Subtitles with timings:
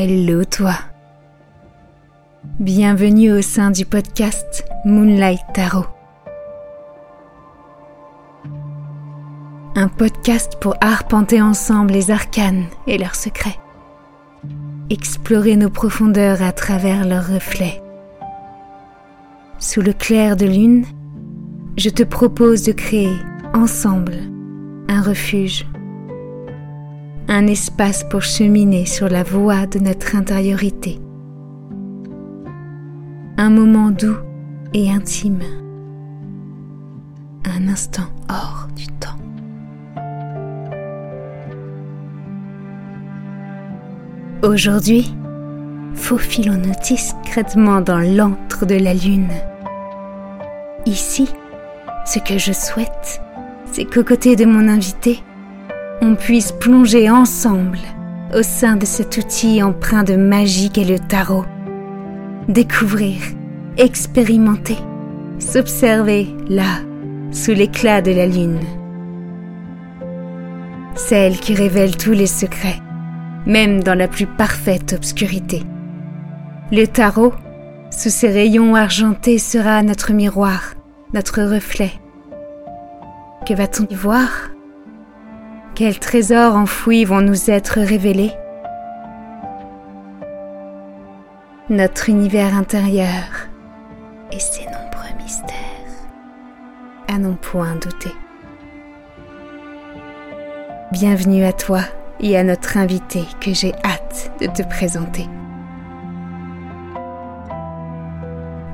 [0.00, 0.76] Hello toi.
[2.60, 5.86] Bienvenue au sein du podcast Moonlight Tarot.
[9.74, 13.58] Un podcast pour arpenter ensemble les arcanes et leurs secrets.
[14.88, 17.82] Explorer nos profondeurs à travers leurs reflets.
[19.58, 20.84] Sous le clair de lune,
[21.76, 23.16] je te propose de créer
[23.52, 24.14] ensemble
[24.86, 25.66] un refuge
[27.30, 30.98] un espace pour cheminer sur la voie de notre intériorité.
[33.36, 34.16] Un moment doux
[34.72, 35.42] et intime.
[37.44, 39.18] Un instant hors du temps.
[44.42, 45.14] Aujourd'hui,
[45.94, 49.28] faufilons-nous discrètement dans l'antre de la lune.
[50.86, 51.28] Ici,
[52.06, 53.20] ce que je souhaite,
[53.70, 55.22] c'est qu'aux côtés de mon invité,
[56.00, 57.78] on puisse plonger ensemble
[58.34, 61.44] au sein de cet outil empreint de magie qu'est le tarot.
[62.48, 63.16] Découvrir,
[63.76, 64.76] expérimenter,
[65.38, 66.80] s'observer là,
[67.32, 68.60] sous l'éclat de la lune.
[70.94, 72.80] Celle qui révèle tous les secrets,
[73.46, 75.62] même dans la plus parfaite obscurité.
[76.70, 77.32] Le tarot,
[77.90, 80.74] sous ses rayons argentés, sera notre miroir,
[81.14, 81.92] notre reflet.
[83.46, 84.50] Que va-t-on y voir?
[85.78, 88.32] Quels trésors enfouis vont nous être révélés
[91.70, 93.46] Notre univers intérieur
[94.32, 95.54] et ses nombreux mystères,
[97.06, 98.10] à non point douter.
[100.90, 101.82] Bienvenue à toi
[102.18, 105.28] et à notre invité que j'ai hâte de te présenter.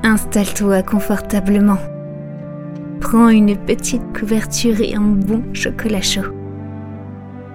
[0.01, 1.77] Installe-toi confortablement.
[2.99, 6.44] Prends une petite couverture et un bon chocolat chaud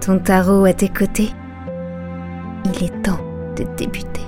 [0.01, 1.31] ton tarot à tes côtés,
[2.65, 3.21] il est temps
[3.57, 4.23] de débuter.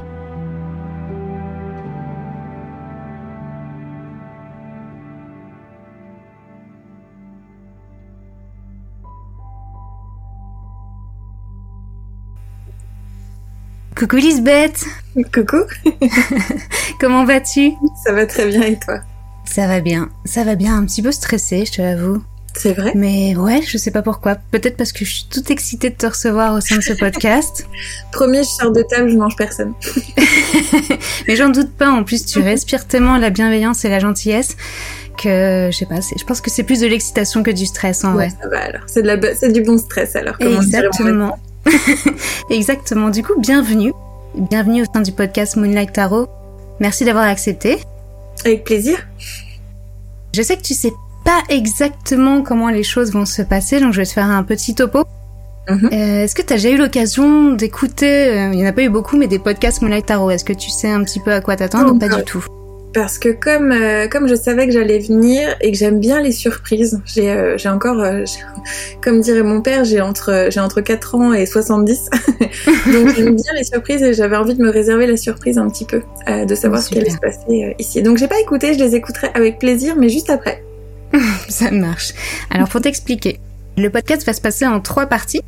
[13.97, 14.84] Coucou Lisbeth.
[15.32, 15.62] Coucou.
[17.00, 17.72] Comment vas-tu?
[18.05, 19.00] Ça va très bien et toi?
[19.44, 22.22] Ça va bien, ça va bien, un petit peu stressée, je te l'avoue.
[22.54, 22.92] C'est vrai?
[22.94, 24.36] Mais ouais, je sais pas pourquoi.
[24.50, 27.66] Peut-être parce que je suis toute excitée de te recevoir au sein de ce podcast.
[28.12, 29.72] Premier, je sors de table, je mange personne.
[31.28, 31.90] Mais j'en doute pas.
[31.90, 34.56] En plus, tu respires tellement la bienveillance et la gentillesse
[35.16, 36.00] que je sais pas.
[36.00, 38.36] Je pense que c'est plus de l'excitation que du stress en ouais, vrai.
[38.42, 38.82] Ça va alors.
[38.86, 40.36] C'est de la, c'est du bon stress alors.
[40.40, 41.38] Exactement.
[42.50, 43.10] Exactement.
[43.10, 43.92] Du coup, bienvenue,
[44.34, 46.28] bienvenue au sein du podcast Moonlight Tarot.
[46.80, 47.78] Merci d'avoir accepté.
[48.44, 48.98] Avec plaisir.
[50.34, 50.92] Je sais que tu sais
[51.25, 54.75] pas exactement comment les choses vont se passer, donc je vais te faire un petit
[54.75, 55.05] topo.
[55.69, 55.91] Mhm.
[55.93, 58.83] Euh, Est-ce que tu as déjà eu l'occasion d'écouter, euh, il n'y en a pas
[58.83, 60.31] eu beaucoup, mais des podcasts Moonlight Tarot?
[60.31, 62.44] Est-ce que tu sais un petit peu à quoi t'attendre ou pas du tout?
[62.94, 66.31] parce que comme euh, comme je savais que j'allais venir et que j'aime bien les
[66.31, 68.05] surprises, j'ai j'ai encore
[69.00, 72.11] comme dirait mon père, j'ai entre j'ai entre 4 ans et 70.
[72.93, 75.87] Donc j'aime bien les surprises et j'avais envie de me réserver la surprise un petit
[75.87, 78.03] peu de savoir ce qui allait se passer ici.
[78.03, 80.62] Donc j'ai pas écouté, je les écouterai avec plaisir mais juste après.
[81.49, 82.12] Ça marche.
[82.50, 83.41] Alors pour t'expliquer,
[83.77, 85.43] le podcast va se passer en trois parties.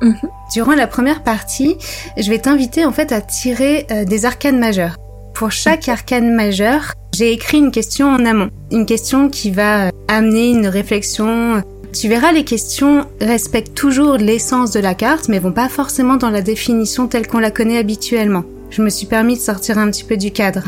[0.00, 0.14] Mhm.
[0.52, 1.76] Durant la première partie,
[2.16, 4.96] je vais t'inviter en fait à tirer euh, des arcanes majeures.
[5.34, 9.90] Pour chaque arcane majeur, j'ai écrit une question en amont, une question qui va euh,
[10.08, 11.62] amener une réflexion.
[11.92, 16.30] Tu verras, les questions respectent toujours l'essence de la carte, mais vont pas forcément dans
[16.30, 18.44] la définition telle qu'on la connaît habituellement.
[18.70, 20.64] Je me suis permis de sortir un petit peu du cadre.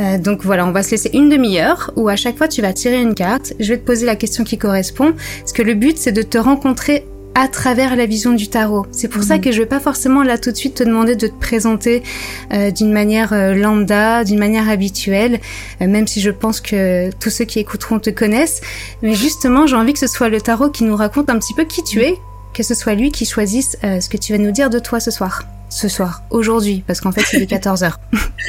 [0.00, 2.72] Euh, donc voilà, on va se laisser une demi-heure où à chaque fois tu vas
[2.72, 3.52] tirer une carte.
[3.60, 5.14] Je vais te poser la question qui correspond.
[5.40, 7.06] Parce que le but c'est de te rencontrer
[7.36, 8.86] à travers la vision du tarot.
[8.92, 9.40] C'est pour ça mhm.
[9.40, 12.04] que je vais pas forcément là tout de suite te demander de te présenter
[12.52, 15.40] euh, d'une manière euh, lambda, d'une manière habituelle,
[15.80, 18.60] même si je pense que tous ceux qui écouteront te connaissent.
[19.02, 21.64] Mais justement, j'ai envie que ce soit le tarot qui nous raconte un petit peu
[21.64, 22.14] qui tu es,
[22.52, 25.10] que ce soit lui qui choisisse ce que tu vas nous dire de toi ce
[25.10, 25.42] soir
[25.74, 27.94] ce soir, aujourd'hui, parce qu'en fait il est 14h.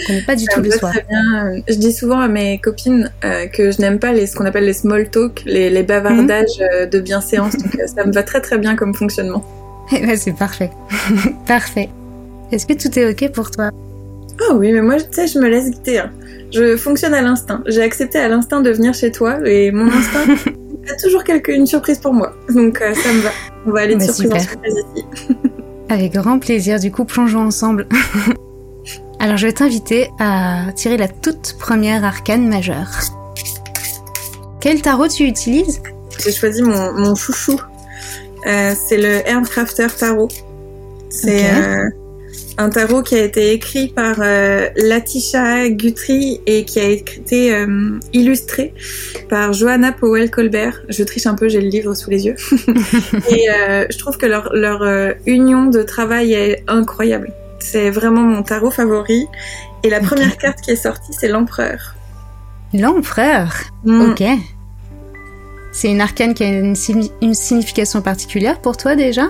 [0.09, 0.91] On n'est pas du tout le soir.
[0.91, 1.55] Très bien.
[1.67, 4.65] Je dis souvent à mes copines euh, que je n'aime pas les, ce qu'on appelle
[4.65, 6.67] les small talk, les, bavardages mhm.
[6.71, 9.43] euh, de bienséance, donc euh, ça me va très très bien comme fonctionnement.
[9.91, 10.71] Eh ben, c'est parfait.
[11.47, 11.89] parfait.
[12.51, 13.69] Est-ce que tout est ok pour toi?
[14.41, 15.99] Ah oui, mais moi tu sais, je me laisse guider.
[15.99, 16.11] Hein.
[16.51, 17.63] Je fonctionne à l'instinct.
[17.67, 20.25] J'ai accepté à l'instinct de venir chez toi et mon instinct
[20.91, 22.33] a toujours quelque, une surprise pour moi.
[22.53, 23.29] Donc ça me va.
[23.65, 25.35] On va aller de bah, surprise en surprise ici.
[25.89, 27.87] Avec grand plaisir, du coup, plongeons ensemble.
[29.19, 32.89] Alors, je vais t'inviter à tirer la toute première arcane majeure.
[34.59, 35.81] Quel tarot tu utilises?
[36.23, 37.59] J'ai choisi mon, chouchou.
[38.47, 40.29] Euh, c'est le Hermcrafter Tarot.
[41.09, 41.89] C'est euh,
[42.57, 47.99] un tarot qui a été écrit par euh, Latisha Guthrie et qui a été euh,
[48.13, 48.73] illustré
[49.29, 50.81] par Johanna Powell Colbert.
[50.89, 52.35] Je triche un peu, j'ai le livre sous les yeux.
[53.29, 54.83] et euh, je trouve que leur, leur
[55.25, 57.31] union de travail est incroyable.
[57.59, 59.27] C'est vraiment mon tarot favori.
[59.83, 61.95] Et la première carte qui est sortie, c'est l'empereur.
[62.73, 63.53] L'empereur
[63.83, 64.01] mm.
[64.01, 64.23] Ok.
[65.71, 66.75] C'est une arcane qui a une,
[67.21, 69.29] une signification particulière pour toi déjà?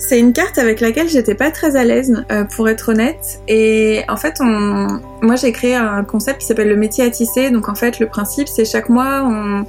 [0.00, 3.40] C'est une carte avec laquelle j'étais pas très à l'aise, euh, pour être honnête.
[3.46, 5.00] Et en fait, on...
[5.20, 7.50] moi j'ai créé un concept qui s'appelle le métier à tisser.
[7.50, 9.66] Donc en fait, le principe, c'est chaque mois, on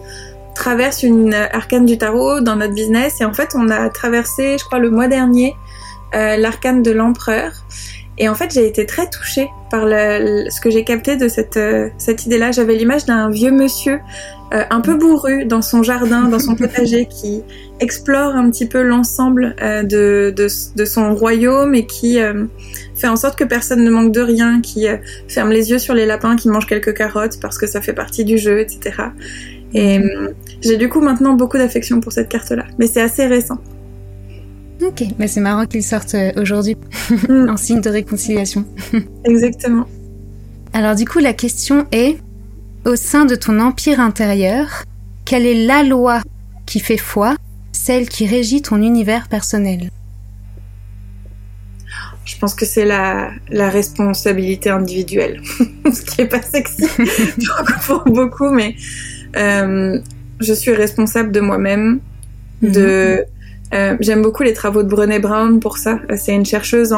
[0.55, 3.19] traverse une arcane du tarot dans notre business.
[3.19, 5.55] Et en fait, on a traversé, je crois, le mois dernier,
[6.15, 7.51] euh, l'arcane de l'empereur.
[8.21, 11.57] Et en fait, j'ai été très touchée par le, ce que j'ai capté de cette,
[11.57, 12.51] euh, cette idée-là.
[12.51, 13.99] J'avais l'image d'un vieux monsieur
[14.53, 17.41] euh, un peu bourru dans son jardin, dans son potager, qui
[17.79, 22.19] explore un petit peu l'ensemble euh, de, de, de, son royaume et qui
[22.93, 24.85] fait en sorte que personne ne manque de rien, qui
[25.27, 28.23] ferme les yeux sur les lapins, qui mange quelques carottes parce que ça fait partie
[28.23, 28.97] du jeu, etc.
[29.73, 29.99] Et
[30.61, 33.57] j'ai du coup maintenant beaucoup d'affection pour cette carte-là, mais c'est assez récent.
[34.81, 36.75] Ok, mais c'est marrant qu'il sorte aujourd'hui
[37.29, 37.49] mm.
[37.49, 38.65] en signe de réconciliation.
[39.25, 39.87] Exactement.
[40.73, 42.17] Alors du coup, la question est,
[42.85, 44.83] au sein de ton empire intérieur,
[45.25, 46.21] quelle est la loi
[46.65, 47.35] qui fait foi,
[47.71, 49.89] celle qui régit ton univers personnel?
[52.25, 55.41] Je pense que c'est la, responsabilité individuelle,
[55.93, 56.87] ce qui est pas sexy
[57.85, 58.75] pour beaucoup, mais
[59.35, 59.99] euh,
[60.39, 61.99] je suis responsable de moi-même,
[62.61, 63.40] de mhm.
[63.73, 65.99] Euh, j'aime beaucoup les travaux de Brené Brown pour ça.
[66.15, 66.93] C'est une chercheuse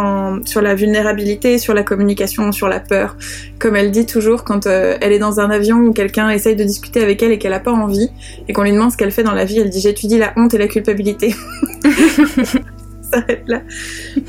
[0.45, 3.15] sur la vulnérabilité, sur la communication, sur la peur.
[3.59, 6.63] Comme elle dit toujours, quand euh, elle est dans un avion où quelqu'un essaye de
[6.63, 8.09] discuter avec elle et qu'elle n'a pas envie,
[8.47, 10.53] et qu'on lui demande ce qu'elle fait dans la vie, elle dit j'étudie la honte
[10.53, 11.35] et la culpabilité.
[11.83, 13.61] ça s'arrête là.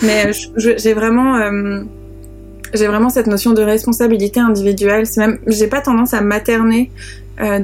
[0.02, 0.32] Mais euh,
[0.76, 1.41] j'ai vraiment...
[2.75, 5.06] j'ai vraiment cette notion de responsabilité individuelle.
[5.06, 6.91] C'est même, j'ai pas tendance à materner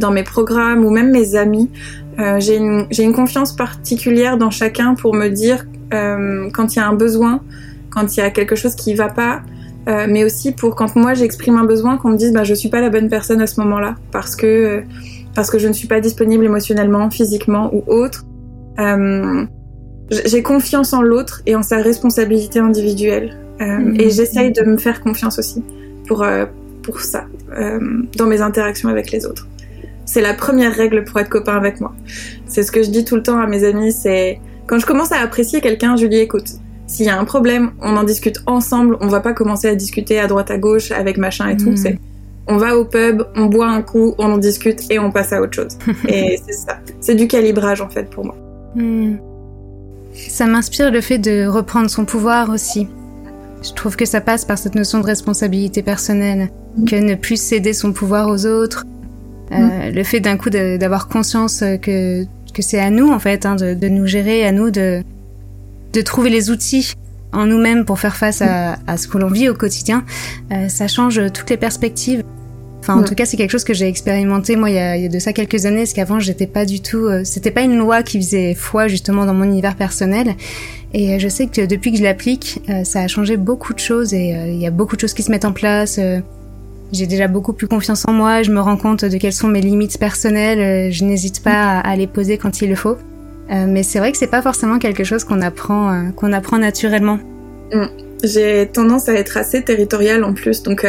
[0.00, 1.70] dans mes programmes ou même mes amis.
[2.18, 6.82] Euh, j'ai une, une, confiance particulière dans chacun pour me dire euh, quand il y
[6.82, 7.40] a un besoin,
[7.90, 9.42] quand il y a quelque chose qui va pas,
[9.88, 12.68] euh, mais aussi pour quand moi j'exprime un besoin, qu'on me dise bah je suis
[12.68, 14.82] pas la bonne personne à ce moment-là parce que
[15.34, 18.26] parce que je ne suis pas disponible émotionnellement, physiquement ou autre.
[20.26, 24.00] J'ai confiance en l'autre et en sa responsabilité individuelle mmh.
[24.00, 25.62] et j'essaye de me faire confiance aussi
[26.08, 26.26] pour
[26.82, 27.26] pour ça
[28.16, 29.46] dans mes interactions avec les autres.
[30.12, 31.94] C'est la première règle pour être copain avec moi.
[32.48, 35.12] C'est ce que je dis tout le temps à mes amis, c'est quand je commence
[35.12, 36.48] à apprécier quelqu'un, je lui dis écoute,
[36.88, 40.18] s'il y a un problème, on en discute ensemble, on va pas commencer à discuter
[40.18, 41.76] à droite à gauche avec machin et tout, hmm.
[41.76, 41.98] c'est
[42.48, 45.40] on va au pub, on boit un coup, on en discute et on passe à
[45.40, 45.78] autre chose.
[46.08, 46.80] et c'est ça.
[47.00, 48.34] C'est du calibrage en fait pour moi.
[48.74, 49.14] Hmm.
[50.12, 52.88] Ça m'inspire le fait de reprendre son pouvoir aussi.
[53.62, 56.48] Je trouve que ça passe par cette notion de responsabilité personnelle,
[56.84, 58.84] que ne plus céder son pouvoir aux autres,
[59.52, 62.24] euh, le fait d'un coup d'avoir conscience que,
[62.54, 65.02] que c'est à nous en fait hein, de, de, nous gérer, à nous de,
[65.92, 66.94] de trouver les outils
[67.32, 70.04] en nous-mêmes pour faire face à, à ce que l'on vit au quotidien,
[70.52, 72.22] euh, ça change toutes les perspectives.
[72.80, 75.02] Enfin, en tout cas, c'est quelque chose que j'ai expérimenté moi il y, a, il
[75.02, 77.60] y, a, de ça quelques années, parce qu'avant j'étais pas du tout, euh, c'était pas
[77.60, 80.34] une loi qui faisait foi justement dans mon univers personnel.
[80.94, 84.30] Et je sais que depuis que je l'applique, ça a changé beaucoup de choses et
[84.30, 86.00] il y a beaucoup de choses qui se mettent en place.
[86.92, 89.60] J'ai déjà beaucoup plus confiance en moi, je me rends compte de quelles sont mes
[89.60, 92.96] limites personnelles, euh, je n'hésite pas à, les poser quand il le faut.
[93.50, 96.58] Euh, mais c'est vrai que c'est pas forcément quelque chose qu'on apprend, euh, qu'on apprend
[96.58, 97.18] naturellement.
[97.72, 97.86] Mm.
[98.24, 100.86] J'ai tendance à être assez territoriale en plus, donc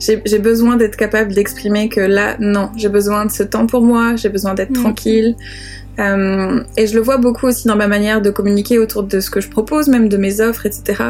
[0.00, 4.16] j'ai besoin d'être capable d'exprimer que là, non, j'ai besoin de ce temps pour moi,
[4.16, 4.82] j'ai besoin d'être mm.
[4.82, 5.36] tranquille.
[5.98, 9.30] Euh, et je le vois beaucoup aussi dans ma manière de communiquer autour de ce
[9.30, 11.02] que je propose, même de mes offres, etc.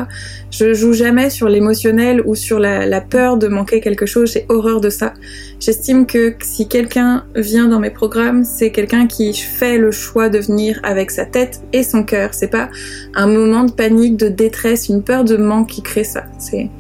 [0.51, 4.33] Je joue jamais sur l'émotionnel ou sur la, peur de manquer quelque chose.
[4.33, 5.15] J'ai horreur de ça.
[5.61, 10.39] J'estime que si quelqu'un vient dans mes programmes, c'est quelqu'un qui fait le choix de
[10.39, 12.31] venir avec sa tête et son cœur.
[12.33, 12.69] C'est pas
[13.15, 16.25] un moment de panique, de détresse, une peur de manque qui crée ça.
[16.39, 16.71] C'est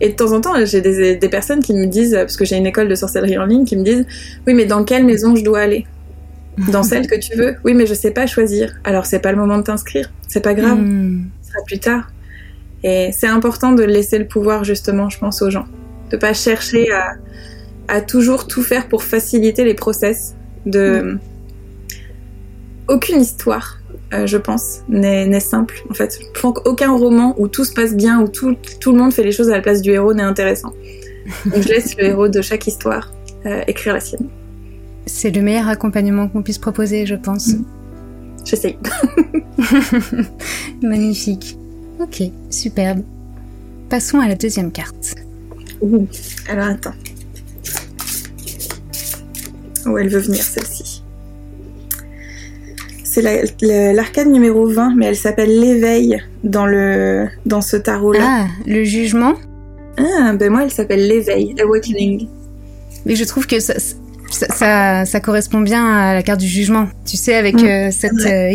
[0.00, 2.66] et de temps en temps, j'ai des, personnes qui me disent, parce que j'ai une
[2.66, 4.04] école de sorcellerie en ligne, qui me disent,
[4.46, 5.86] oui, mais dans quelle maison je dois aller?
[6.70, 7.56] Dans celle que tu veux.
[7.64, 8.74] Oui, mais je sais pas choisir.
[8.84, 10.12] Alors c'est pas le moment de t'inscrire.
[10.28, 10.78] C'est pas grave.
[10.78, 11.24] Hmm.
[11.42, 12.10] Ce sera plus tard.
[12.82, 15.66] Et c'est important de laisser le pouvoir justement, je pense, aux gens.
[16.10, 17.14] De pas chercher à,
[17.88, 20.34] à toujours tout faire pour faciliter les process.
[20.66, 21.18] De hmm.
[22.88, 23.80] aucune histoire,
[24.12, 25.82] euh, je pense, n'est simple.
[25.90, 28.98] En fait, je pense qu'aucun roman où tout se passe bien, où tout, tout le
[28.98, 30.72] monde fait les choses à la place du héros n'est intéressant.
[31.46, 33.12] Donc je laisse le héros de chaque histoire
[33.46, 34.28] euh, écrire la sienne.
[35.06, 37.48] C'est le meilleur accompagnement qu'on puisse proposer, je pense.
[37.48, 37.64] Mm.
[38.44, 38.78] J'essaye.
[40.82, 41.58] Magnifique.
[42.00, 43.02] Ok, superbe.
[43.88, 45.14] passons à la deuxième carte.
[45.80, 46.06] Ouh,
[46.48, 46.94] alors attends.
[49.86, 51.02] Oh, elle veut venir celle-ci.
[53.04, 53.22] C'est
[53.92, 58.20] l'arcade numéro 20, mais elle s'appelle l'éveil dans, le, dans ce tarot-là.
[58.24, 59.34] Ah, le jugement?
[59.96, 62.26] Ah, ben moi elle s'appelle l'éveil, awakening.
[63.06, 63.74] Mais je trouve que ça,
[64.34, 66.88] ça, ça, correspond bien à la carte du jugement.
[67.06, 67.66] Tu sais, avec mm.
[67.66, 68.50] euh, cette euh,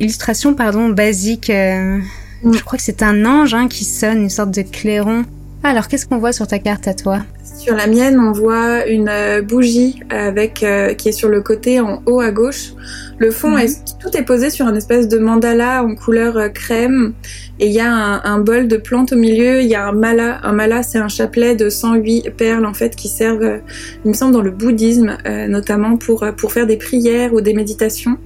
[0.00, 1.98] illustration pardon, basique, euh,
[2.42, 2.54] mm.
[2.54, 5.24] je crois que c'est un ange hein, qui sonne, une sorte de clairon.
[5.62, 7.20] Alors, qu'est-ce qu'on voit sur ta carte à toi?
[7.58, 9.10] Sur la mienne, on voit une
[9.42, 10.64] bougie avec
[10.98, 12.72] qui est sur le côté en haut à gauche.
[13.18, 13.58] Le fond, mhm.
[13.58, 17.14] est, tout est posé sur un espèce de mandala en couleur euh, crème.
[17.60, 19.60] Et il y a un, bol de plantes au milieu.
[19.60, 20.40] Il y a un mala.
[20.42, 23.58] Un mala, c'est un chapelet de 108 perles, en fait, qui servent, euh,
[24.04, 27.54] il me semble, dans le bouddhisme, euh, notamment pour, pour faire des prières ou des
[27.54, 28.18] méditations.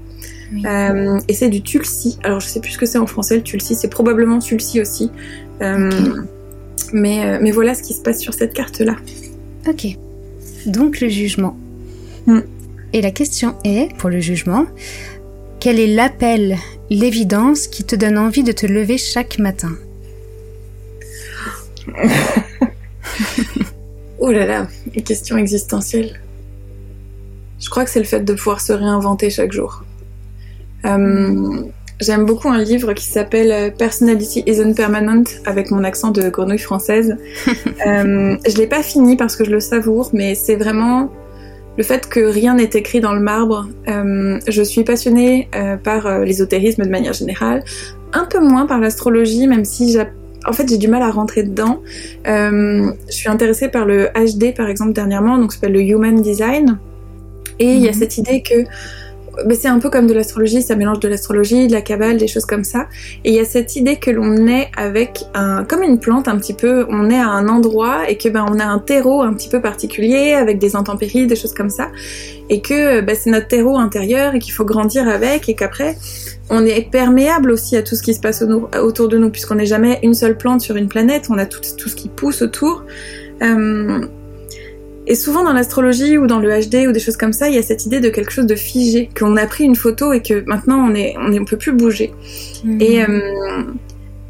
[0.64, 2.18] et c'est du tulsi.
[2.22, 3.74] Alors, je sais plus ce que c'est en français, le tulsi.
[3.74, 5.10] C'est probablement tulsi aussi.
[5.60, 8.96] mais, mais voilà ce qui se passe sur cette carte-là.
[9.68, 9.86] Ok.
[10.66, 11.56] Donc, le jugement.
[12.26, 12.40] Hmm.
[12.92, 14.66] Et la question est, pour le jugement,
[15.60, 16.56] quel est l'appel,
[16.88, 19.72] l'évidence qui te donne envie de te lever chaque matin
[24.20, 26.20] Oh là là, une question existentielle.
[27.60, 29.84] Je crois que c'est le fait de pouvoir se réinventer chaque jour.
[30.84, 31.62] Euh,
[32.00, 37.16] j'aime beaucoup un livre qui s'appelle Personality Isn't Permanent avec mon accent de grenouille française.
[37.86, 41.10] euh, je l'ai pas fini parce que je le savoure, mais c'est vraiment
[41.78, 43.68] le fait que rien n'est écrit dans le marbre.
[43.86, 47.62] Euh, je suis passionnée euh, par euh, l'ésotérisme de manière générale,
[48.12, 50.04] un peu moins par l'astrologie, même si j'ai
[50.46, 51.82] en fait, j'ai du mal à rentrer dedans.
[52.24, 56.78] je suis intéressée par le HD, par exemple, dernièrement, donc s'appelle le Human Design.
[57.58, 57.98] Et il y a mhm.
[57.98, 58.64] cette idée que
[59.50, 62.44] c'est un peu comme de l'astrologie, ça mélange de l'astrologie, de la cabale, des choses
[62.44, 62.86] comme ça.
[63.24, 66.36] Et il y a cette idée que l'on est avec un, comme une plante un
[66.38, 69.32] petit peu, on est à un endroit et que ben on a un terreau un
[69.34, 71.88] petit peu particulier avec des intempéries, des choses comme ça,
[72.48, 75.96] et que ben, c'est notre terreau intérieur et qu'il faut grandir avec et qu'après
[76.50, 78.42] on est perméable aussi à tout ce qui se passe
[78.80, 81.60] autour de nous puisqu'on n'est jamais une seule plante sur une planète, on a tout,
[81.76, 82.84] tout ce qui pousse autour.
[83.42, 84.00] Euh,
[85.08, 87.58] et souvent dans l'astrologie ou dans le HD ou des choses comme ça, il y
[87.58, 90.44] a cette idée de quelque chose de figé, qu'on a pris une photo et que
[90.46, 92.12] maintenant on est, on, est, on peut plus bouger.
[92.62, 92.80] Mhm.
[92.82, 93.62] Et euh,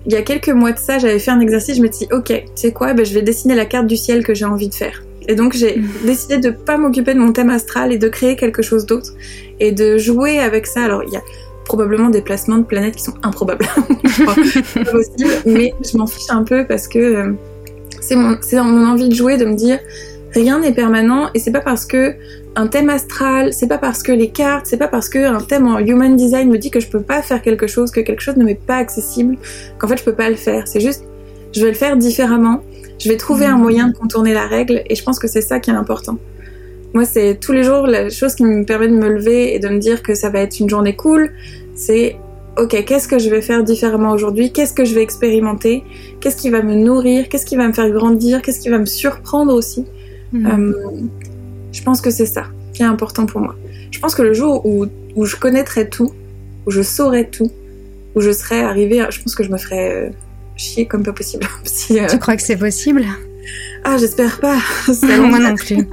[0.06, 2.14] il y a quelques mois de ça, j'avais fait un exercice, je me suis dit,
[2.14, 4.68] ok, tu sais quoi, ben, je vais dessiner la carte du ciel que j'ai envie
[4.68, 5.02] de faire.
[5.26, 5.88] Et donc j'ai mhm.
[6.06, 9.10] décidé de pas m'occuper de mon thème astral et de créer quelque chose d'autre
[9.58, 10.84] et de jouer avec ça.
[10.84, 11.22] Alors il y a
[11.64, 13.66] probablement des placements de planètes qui sont improbables,
[14.24, 14.34] pas
[14.84, 17.32] possible, mais je m'en fiche un peu parce que euh,
[18.00, 19.80] c'est mon, mon envie de jouer, de me dire
[20.32, 22.14] Rien n'est permanent et c'est pas parce que
[22.54, 25.66] un thème astral, c'est pas parce que les cartes, c'est pas parce que un thème
[25.66, 28.36] en human design me dit que je peux pas faire quelque chose, que quelque chose
[28.36, 29.36] ne m'est pas accessible,
[29.78, 30.66] qu'en fait je peux pas le faire.
[30.66, 31.04] C'est juste,
[31.52, 32.62] je vais le faire différemment.
[32.98, 35.60] Je vais trouver un moyen de contourner la règle et je pense que c'est ça
[35.60, 36.18] qui est important.
[36.94, 39.68] Moi, c'est tous les jours la chose qui me permet de me lever et de
[39.68, 41.32] me dire que ça va être une journée cool.
[41.74, 42.16] C'est
[42.56, 44.52] ok, qu'est-ce que je vais faire différemment aujourd'hui?
[44.52, 45.84] Qu'est-ce que je vais expérimenter?
[46.20, 47.28] Qu'est-ce qui va me nourrir?
[47.28, 48.42] Qu'est-ce qui va me faire grandir?
[48.42, 49.84] Qu'est-ce qui va me surprendre aussi?
[50.32, 50.46] Hmm.
[50.46, 50.72] Euh,
[51.72, 53.56] je pense que c'est ça qui est important pour moi.
[53.90, 56.12] Je pense que le jour où, où je connaîtrais tout,
[56.66, 57.50] où je saurais tout,
[58.14, 60.10] où je serais arrivée, je pense que je me ferais euh,
[60.56, 61.46] chier comme pas possible.
[61.64, 63.04] si, euh, Tu crois que c'est possible?
[63.84, 64.58] Ah, j'espère pas.
[65.02, 65.88] moi non plus.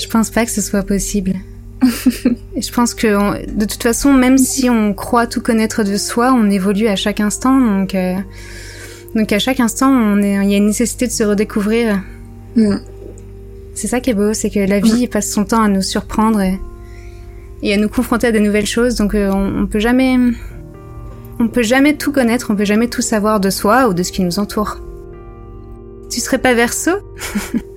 [0.00, 1.34] je pense pas que ce soit possible.
[1.82, 6.50] je pense que de toute façon, même si on croit tout connaître de soi, on
[6.50, 7.94] évolue à chaque instant, donc.
[9.14, 12.00] Donc à chaque instant, il y a une nécessité de se redécouvrir.
[12.56, 12.76] Mm.
[13.74, 16.40] C'est ça qui est beau, c'est que la vie passe son temps à nous surprendre
[16.40, 18.96] et, à nous confronter à de nouvelles choses.
[18.96, 20.16] Donc euh, on, on, peut jamais,
[21.38, 24.12] on peut jamais tout connaître, on peut jamais tout savoir de soi ou de ce
[24.12, 24.78] qui nous entoure.
[26.10, 26.90] Tu serais pas verso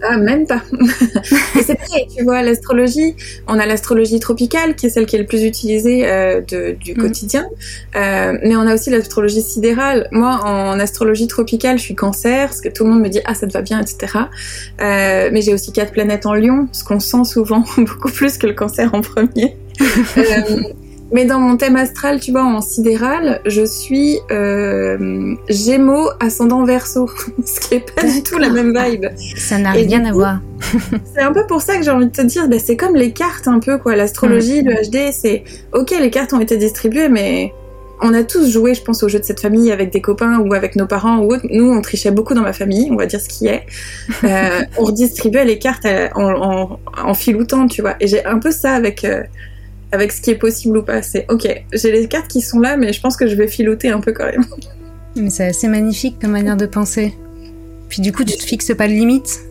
[0.01, 0.61] Ah, même pas.
[1.55, 3.15] et c'est vrai, tu vois, l'astrologie,
[3.47, 6.93] on a l'astrologie tropicale, qui est celle qui est le plus utilisée euh, de, du
[6.93, 6.97] mm.
[6.97, 7.45] quotidien,
[7.95, 10.07] euh, mais on a aussi l'astrologie sidérale.
[10.11, 13.35] Moi, en astrologie tropicale, je suis cancer, parce que tout le monde me dit, ah,
[13.35, 14.17] ça te va bien, etc.
[14.81, 18.47] Euh, mais j'ai aussi quatre planètes en lion, ce qu'on sent souvent beaucoup plus que
[18.47, 19.55] le cancer en premier.
[20.17, 20.23] euh,
[21.13, 27.08] mais dans mon thème astral, tu vois, en sidéral, je suis euh, Gémeaux ascendant Verseau,
[27.46, 29.05] ce qui est pas du tout la même vibe.
[29.38, 30.39] Ça n'a rien à voir.
[31.13, 33.12] c'est un peu pour ça que j'ai envie de te dire, bah, c'est comme les
[33.12, 33.96] cartes un peu quoi.
[33.96, 37.53] L'astrologie, le HD, c'est ok, les cartes ont été distribuées, mais
[38.01, 40.53] on a tous joué, je pense, au jeu de cette famille avec des copains ou
[40.53, 41.46] avec nos parents ou autres.
[41.50, 43.65] Nous, on trichait beaucoup dans ma famille, on va dire ce qui est.
[44.24, 47.96] Euh, on redistribuait les cartes euh, en, en, en, filoutant, tu vois.
[48.01, 49.24] Et j'ai un peu ça avec euh,
[49.93, 51.01] avec ce qui est possible ou pas.
[51.01, 53.89] C'est ok, j'ai les cartes qui sont là, mais je pense que je vais filouter
[53.89, 54.45] un peu quand même.
[55.15, 57.13] Mais c'est assez magnifique comme manière de penser.
[57.88, 59.41] Puis du coup, tu te fixes pas de limites.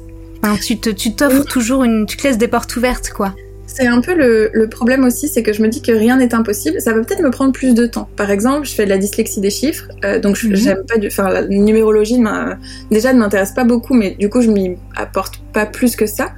[0.42, 3.32] Enfin, tu te, tu t'offres toujours une, tu te laisses des portes ouvertes, quoi.
[3.68, 6.80] C'est un peu le, problème aussi, c'est que je me dis que rien n'est impossible.
[6.80, 8.08] Ça va peut-être me prendre plus de temps.
[8.16, 10.56] Par exemple, je fais de la dyslexie des chiffres, euh, donc mhm.
[10.56, 12.20] j'aime pas du, enfin la numérologie
[12.90, 16.32] déjà ne m'intéresse pas beaucoup, mais du coup je m'y apporte pas plus que ça.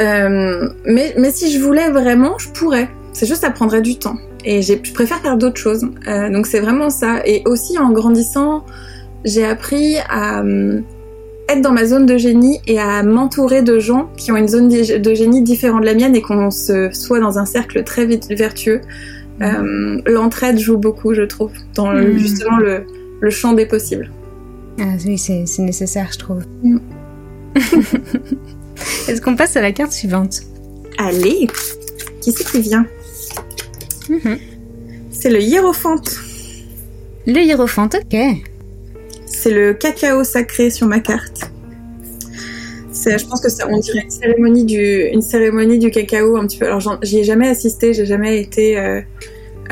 [0.00, 2.88] Euh, mais mais si je voulais vraiment, je pourrais.
[3.14, 4.16] C'est juste ça prendrait du temps.
[4.44, 5.86] Et je préfère faire d'autres choses.
[6.06, 7.26] Euh, donc c'est vraiment ça.
[7.26, 8.66] Et aussi en grandissant,
[9.24, 10.42] j'ai appris à
[11.48, 14.68] être dans ma zone de génie et à m'entourer de gens qui ont une zone
[14.68, 18.80] de génie différente de la mienne et qu'on se soit dans un cercle très vertueux.
[19.40, 19.42] Mm.
[19.42, 22.18] Euh, l'entraide joue beaucoup, je trouve, dans mm.
[22.18, 22.84] justement le,
[23.30, 24.10] champ des possibles.
[24.78, 26.44] Ah oui, c'est nécessaire, je trouve.
[26.62, 26.78] Mm.
[29.08, 30.40] Est-ce qu'on passe à la carte suivante?
[30.98, 31.46] Allez,
[32.20, 32.86] qui c'est qui vient?
[34.08, 34.38] Mm-hmm.
[35.10, 36.16] C'est le hiérophante.
[37.26, 38.42] Le hiérophante, ok
[39.34, 41.50] c'est le cacao sacré sur ma carte.
[43.06, 46.56] Je pense que ça, on dirait une cérémonie du, une cérémonie du cacao un petit
[46.56, 46.66] peu.
[46.66, 49.02] Alors j'y ai jamais assisté, j'ai jamais été euh,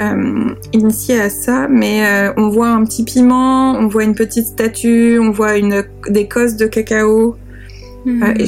[0.01, 4.47] euh, initiée à ça, mais euh, on voit un petit piment, on voit une petite
[4.47, 7.37] statue, on voit une, des cosses de cacao,
[8.05, 8.23] hmm.
[8.39, 8.45] et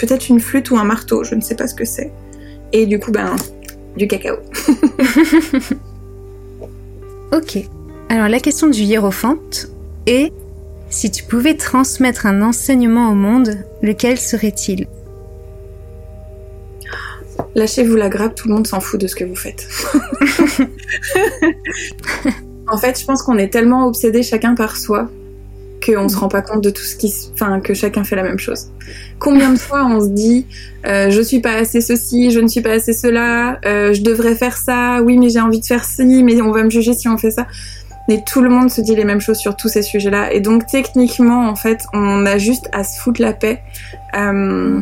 [0.00, 2.10] peut-être une flûte ou un marteau, je ne sais pas ce que c'est.
[2.72, 3.36] Et du coup, ben,
[3.98, 4.36] du cacao.
[7.32, 7.58] ok.
[8.08, 9.68] Alors la question du hiérophante
[10.06, 10.32] est
[10.88, 14.86] si tu pouvais transmettre un enseignement au monde, lequel serait-il?
[17.54, 19.68] Lâchez-vous la grappe, tout le monde s'en fout de ce que vous faites.
[22.66, 25.10] en fait, je pense qu'on est tellement obsédé chacun par soi
[25.92, 28.38] qu'on se rend pas compte de tout ce qui, enfin, que chacun fait la même
[28.38, 28.70] chose.
[29.18, 30.46] Combien de fois on se dit,
[30.86, 34.34] euh, je suis pas assez ceci, je ne suis pas assez cela, euh, je devrais
[34.34, 37.08] faire ça, oui mais j'ai envie de faire ci, mais on va me juger si
[37.08, 37.46] on fait ça.
[38.08, 40.32] Mais tout le monde se dit les mêmes choses sur tous ces sujets-là.
[40.32, 43.60] Et donc techniquement, en fait, on a juste à se foutre la paix.
[44.16, 44.80] Euh,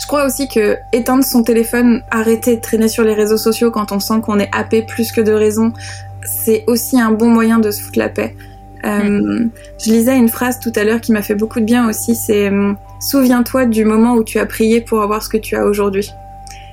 [0.00, 3.92] je crois aussi que éteindre son téléphone, arrêter de traîner sur les réseaux sociaux quand
[3.92, 5.72] on sent qu'on est happé plus que de raison,
[6.24, 8.34] c'est aussi un bon moyen de se foutre la paix.
[8.84, 9.46] Euh.
[9.82, 12.50] Je lisais une phrase tout à l'heure qui m'a fait beaucoup de bien aussi, c'est
[12.50, 16.10] euh, Souviens-toi du moment où tu as prié pour avoir ce que tu as aujourd'hui.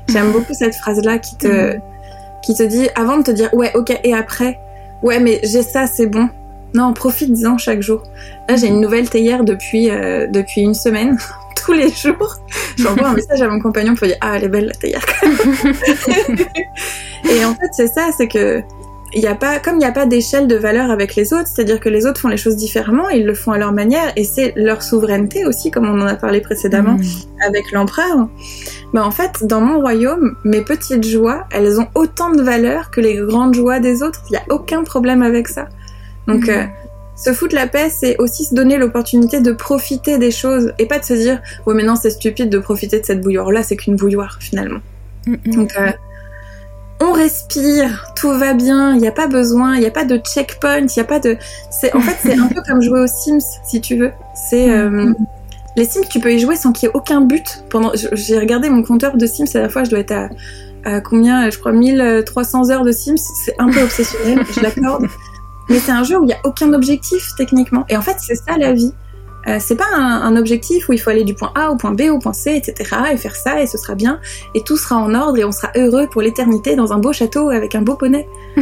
[0.07, 1.81] J'aime beaucoup cette phrase-là qui te, mm.
[2.41, 4.59] qui te dit, avant de te dire, ouais, ok, et après,
[5.03, 6.29] ouais, mais j'ai ça, c'est bon.
[6.73, 8.03] Non, profite-en chaque jour.
[8.47, 11.17] Là, j'ai une nouvelle théière depuis, euh, depuis une semaine.
[11.65, 12.37] Tous les jours,
[12.77, 15.05] j'envoie un message à mon compagnon pour dire Ah, elle est belle la théière.
[17.29, 18.63] et en fait, c'est ça, c'est que
[19.13, 21.47] il y a pas, comme il n'y a pas d'échelle de valeur avec les autres,
[21.47, 24.23] c'est-à-dire que les autres font les choses différemment, ils le font à leur manière, et
[24.23, 27.45] c'est leur souveraineté aussi, comme on en a parlé précédemment mmh.
[27.45, 28.29] avec l'empereur.
[28.93, 33.01] Bah en fait, dans mon royaume, mes petites joies, elles ont autant de valeur que
[33.01, 34.21] les grandes joies des autres.
[34.29, 35.67] Il n'y a aucun problème avec ça.
[36.27, 36.49] Donc, mhm.
[36.49, 36.63] euh,
[37.15, 40.99] se foutre la paix, c'est aussi se donner l'opportunité de profiter des choses et pas
[40.99, 43.51] de se dire, ouais, mais non, c'est stupide de profiter de cette bouilloire.
[43.51, 44.79] Là, c'est qu'une bouilloire finalement.
[45.27, 45.37] Mhm.
[45.53, 45.91] Donc, euh,
[47.01, 50.17] on respire, tout va bien, il n'y a pas besoin, il n'y a pas de
[50.17, 51.35] checkpoint, il n'y a pas de.
[51.71, 54.11] C'est en fait, c'est un peu comme jouer aux Sims, si tu veux.
[54.35, 55.11] C'est euh,
[55.75, 57.63] les Sims, tu peux y jouer sans qu'il y ait aucun but.
[57.69, 60.13] Pendant, j'ai regardé mon compteur de Sims à la fois, je dois être
[60.85, 63.17] à, combien Je crois 1300 heures de Sims.
[63.45, 65.07] C'est un peu obsessionnel, je l'accorde.
[65.69, 67.85] Mais c'est un jeu où il n'y a aucun objectif techniquement.
[67.89, 68.93] Et en fait, c'est ça la vie.
[69.47, 72.01] Euh, c'est pas un, objectif où il faut aller du point A au point B
[72.11, 72.95] au point C, etc.
[73.11, 74.19] et faire ça et ce sera bien
[74.53, 77.49] et tout sera en ordre et on sera heureux pour l'éternité dans un beau château
[77.49, 78.27] avec un beau poney.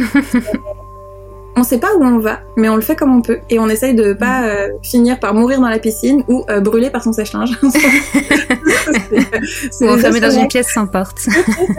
[1.56, 3.38] on sait pas où on va, mais on le fait comme on peut.
[3.50, 4.44] Et on essaye de pas mm.
[4.44, 7.50] euh, finir par mourir dans la piscine ou euh, brûler par son sèche-linge.
[9.80, 11.28] ou enfermer dans une pièce sans porte.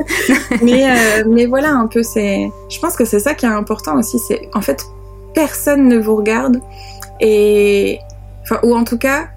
[0.62, 2.52] mais, mais voilà, un peu, c'est.
[2.70, 4.20] Je pense que c'est ça qui est important aussi.
[4.20, 4.86] C'est en fait,
[5.34, 6.60] personne ne vous regarde.
[7.20, 8.00] Et.
[8.52, 9.28] Enfin, ou en tout cas,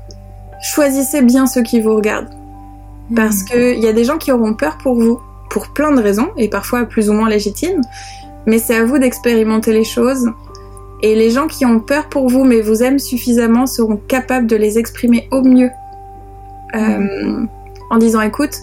[0.61, 2.31] choisissez bien ceux qui vous regardent.
[3.15, 3.45] Parce mm.
[3.45, 6.49] qu'il y a des gens qui auront peur pour vous, pour plein de raisons, et
[6.49, 7.81] parfois plus ou moins légitimes.
[8.47, 10.29] Mais c'est à vous d'expérimenter les choses.
[11.03, 14.57] Et les gens qui ont peur pour vous mais vous aiment suffisamment seront capables de
[14.57, 15.71] les exprimer au mieux.
[16.75, 17.45] Euh,
[17.91, 18.57] en disant écoute,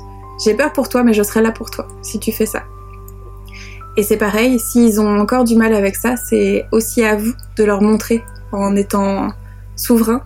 [0.43, 2.63] j'ai peur pour toi mais je serai là pour toi si tu fais ça.
[3.95, 7.63] Et c'est pareil, s'ils ont encore du mal avec ça, c'est aussi à vous de
[7.63, 9.29] leur montrer, en étant
[9.75, 10.21] souverain,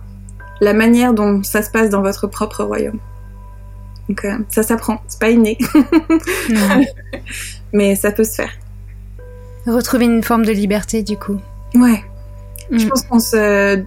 [0.60, 2.98] la manière dont ça se passe dans votre propre royaume.
[4.08, 5.58] Donc euh, ça s'apprend, c'est pas inné.
[7.72, 8.52] mais ça peut se faire.
[9.66, 11.38] Retrouver une forme de liberté, du coup.
[11.74, 12.04] Ouais.
[12.70, 12.88] Je mm.
[12.88, 13.82] pense qu'on se,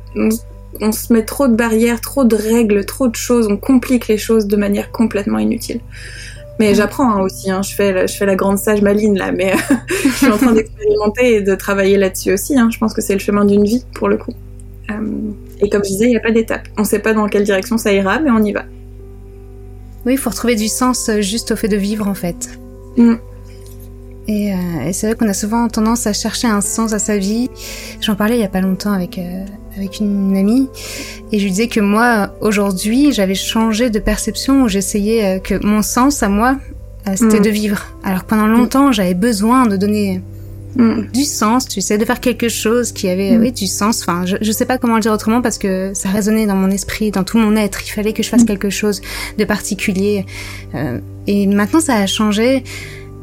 [0.81, 4.17] on, se met trop de barrières, trop de règles, trop de choses, on complique les
[4.17, 5.79] choses de manière complètement inutile.
[6.59, 6.75] Mais mm.
[6.75, 7.61] j'apprends hein, aussi, hein.
[7.61, 9.53] je, fais, je fais la grande sage maline là, mais
[9.87, 12.59] je suis en train d'expérimenter et de travailler là-dessus aussi.
[12.59, 12.69] Hein.
[12.71, 14.33] Je pense que c'est le chemin d'une vie pour le coup.
[15.59, 16.67] Et comme je disais, il n'y a pas d'étape.
[16.77, 18.63] On ne sait pas dans quelle direction ça ira, mais on y va.
[20.05, 22.49] Oui, il faut retrouver du sens juste au fait de vivre en fait.
[22.97, 23.15] Mm.
[24.27, 24.53] Et,
[24.85, 27.49] et c'est vrai qu'on a souvent tendance à chercher un sens à sa vie.
[27.99, 29.19] J'en parlais il y a pas longtemps avec
[29.75, 30.69] avec une amie
[31.31, 35.81] et je lui disais que moi aujourd'hui j'avais changé de perception où j'essayais que mon
[35.81, 36.57] sens à moi
[37.07, 37.43] euh, c'était mm.
[37.43, 37.85] de vivre.
[38.03, 40.21] Alors pendant longtemps, j'avais besoin de donner
[40.75, 41.07] mm.
[41.13, 43.41] du sens, tu sais, de faire quelque chose qui avait mm.
[43.41, 44.01] oui, du sens.
[44.01, 46.69] Enfin, je, je sais pas comment le dire autrement parce que ça résonnait dans mon
[46.69, 47.85] esprit, dans tout mon être.
[47.85, 49.01] Il fallait que je fasse quelque chose
[49.37, 50.25] de particulier.
[50.75, 52.63] Euh, et maintenant, ça a changé.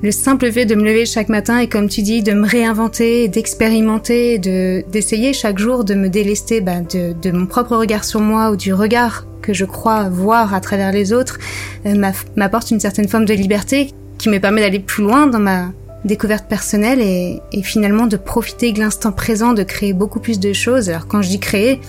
[0.02, 3.28] Le simple fait de me lever chaque matin et comme tu dis, de me réinventer,
[3.28, 8.20] d'expérimenter, de d'essayer chaque jour de me délester bah, de, de mon propre regard sur
[8.20, 11.38] moi ou du regard que je crois voir à travers les autres
[11.86, 15.70] euh, m'apporte une certaine forme de liberté qui me permet d'aller plus loin dans ma
[16.06, 20.88] découverte personnelle et, finalement de profiter de l'instant présent, de créer beaucoup plus de choses.
[20.88, 21.80] Alors quand je dis créer,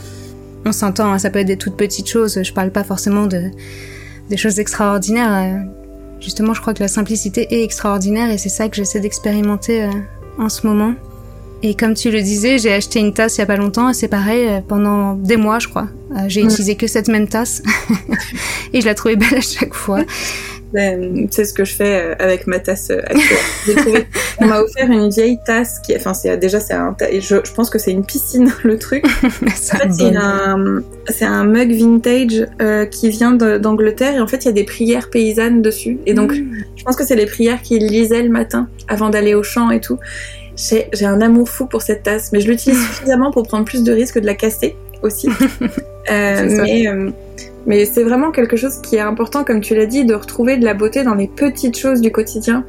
[0.65, 3.51] on s'entend, hein, ça peut être des toutes petites choses, je parle pas forcément de
[4.29, 5.33] des choses extraordinaires.
[5.33, 5.63] Euh,
[6.19, 9.91] justement, je crois que la simplicité est extraordinaire et c'est ça que j'essaie d'expérimenter euh,
[10.37, 10.93] en ce moment.
[11.63, 13.93] Et comme tu le disais, j'ai acheté une tasse il y a pas longtemps et
[13.93, 15.87] c'est pareil euh, pendant des mois, je crois.
[16.27, 17.61] J'ai utilisé que cette même tasse
[18.73, 20.03] et je la trouvais belle à chaque fois.
[20.73, 24.05] Ben, c'est ce que je fais euh, avec ma tasse actuelle.
[24.39, 27.69] on m'a offert une vieille tasse qui, enfin, c'est déjà c'est un, je, je pense
[27.69, 29.05] que c'est une piscine le truc.
[29.23, 32.45] en fait, c'est un, c'est un mug vintage
[32.91, 35.99] qui vient d'Angleterre et en fait il y a des prières paysannes dessus.
[36.05, 36.51] Et donc, mm.
[36.75, 39.79] je pense que c'est les prières qu'il lisait le matin avant d'aller au champ et
[39.79, 39.99] tout.
[40.57, 43.91] J'ai un amour fou pour cette tasse, mais je l'utilise suffisamment pour prendre plus de
[43.91, 45.29] risques de la casser aussi.
[46.11, 47.11] euh, mais euh,
[47.67, 50.65] mais c'est vraiment quelque chose qui est important, comme tu l'as dit, de retrouver de
[50.65, 52.65] la beauté dans les petites choses du quotidien,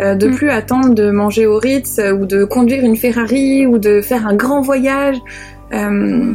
[0.00, 0.34] euh, de mm.
[0.34, 4.26] plus attendre de manger au Ritz euh, ou de conduire une Ferrari ou de faire
[4.26, 5.16] un grand voyage.
[5.72, 6.34] Euh,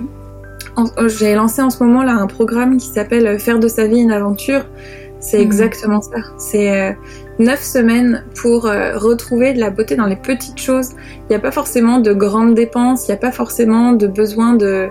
[1.07, 4.11] J'ai lancé en ce moment là un programme qui s'appelle Faire de sa vie une
[4.11, 4.65] aventure.
[5.19, 5.41] C'est mm.
[5.41, 6.17] exactement ça.
[6.37, 6.95] C'est
[7.39, 10.91] neuf semaines pour euh, retrouver de la beauté dans les petites choses.
[11.23, 14.53] Il n'y a pas forcément de grandes dépenses, il n'y a pas forcément de besoin
[14.53, 14.87] de,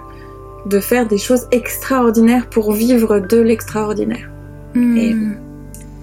[0.66, 4.30] de faire des choses extraordinaires pour vivre de l'extraordinaire.
[4.74, 5.34] Hmm.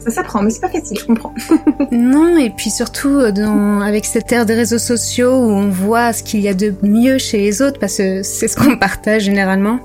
[0.03, 1.31] Ça s'apprend, mais c'est pas facile, je comprends.
[1.91, 6.11] non, et puis surtout euh, dans, avec cette ère des réseaux sociaux où on voit
[6.11, 9.23] ce qu'il y a de mieux chez les autres, parce que c'est ce qu'on partage
[9.23, 9.79] généralement.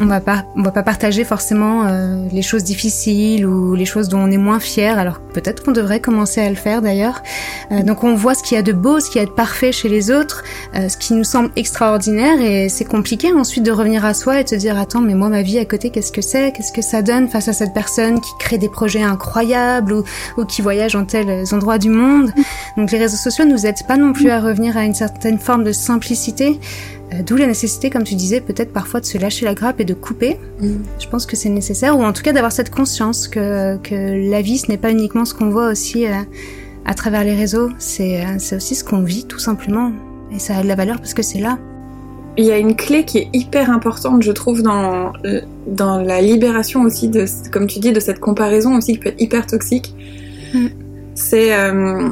[0.00, 4.08] On va pas, on va pas partager forcément euh, les choses difficiles ou les choses
[4.08, 4.98] dont on est moins fier.
[4.98, 7.22] Alors peut-être qu'on devrait commencer à le faire d'ailleurs.
[7.70, 9.30] Euh, donc on voit ce qu'il y a de beau, ce qu'il y a de
[9.30, 10.42] parfait chez les autres,
[10.74, 14.48] ce qui nous semble extraordinaire, et c'est compliqué ensuite de revenir à soi et de
[14.48, 17.02] se dire attends, mais moi ma vie à côté, qu'est-ce que c'est, qu'est-ce que ça
[17.02, 19.59] donne face à cette personne qui crée des projets incroyables?
[20.36, 22.32] Ou, qui voyagent en tels endroits du monde.
[22.76, 25.64] Donc les réseaux sociaux nous aident pas non plus à revenir à une certaine forme
[25.64, 26.58] de simplicité.
[27.12, 29.84] Euh, d'où la nécessité, comme tu disais, peut-être parfois de se lâcher la grappe et
[29.84, 30.38] de couper.
[30.60, 30.74] Mm.
[30.98, 34.42] Je pense que c'est nécessaire, ou en tout cas d'avoir cette conscience que, que la
[34.42, 36.12] vie, ce n'est pas uniquement ce qu'on voit aussi euh,
[36.84, 39.92] à travers les réseaux, c'est euh, aussi ce qu'on vit tout simplement.
[40.32, 41.58] Et ça a de la valeur parce que c'est là
[42.36, 45.12] il y a une clé qui est hyper importante, je trouve, dans,
[45.66, 49.20] dans la libération aussi, de, comme tu dis, de cette comparaison aussi qui peut être
[49.20, 49.94] hyper toxique.
[50.54, 50.66] Mm.
[51.14, 51.54] C'est.
[51.54, 52.08] Euh,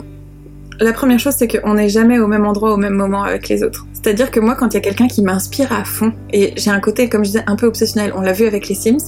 [0.81, 3.65] la première chose, c'est qu'on n'est jamais au même endroit au même moment avec les
[3.65, 3.87] autres.
[3.93, 6.79] C'est-à-dire que moi, quand il y a quelqu'un qui m'inspire à fond, et j'ai un
[6.79, 8.99] côté, comme je disais, un peu obsessionnel, on l'a vu avec les Sims.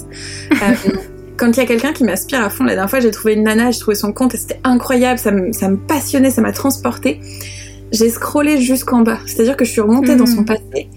[0.51, 0.57] Euh,
[1.37, 3.45] quand il y a quelqu'un qui m'inspire à fond, la dernière fois, j'ai trouvé une
[3.45, 6.53] nana, j'ai trouvé son compte et c'était incroyable, ça me, ça me passionnait, ça m'a
[6.53, 7.21] transporté.
[7.93, 10.47] J'ai scrollé jusqu'en bas, c'est-à-dire que je suis remontée dans son mm.
[10.47, 10.89] passé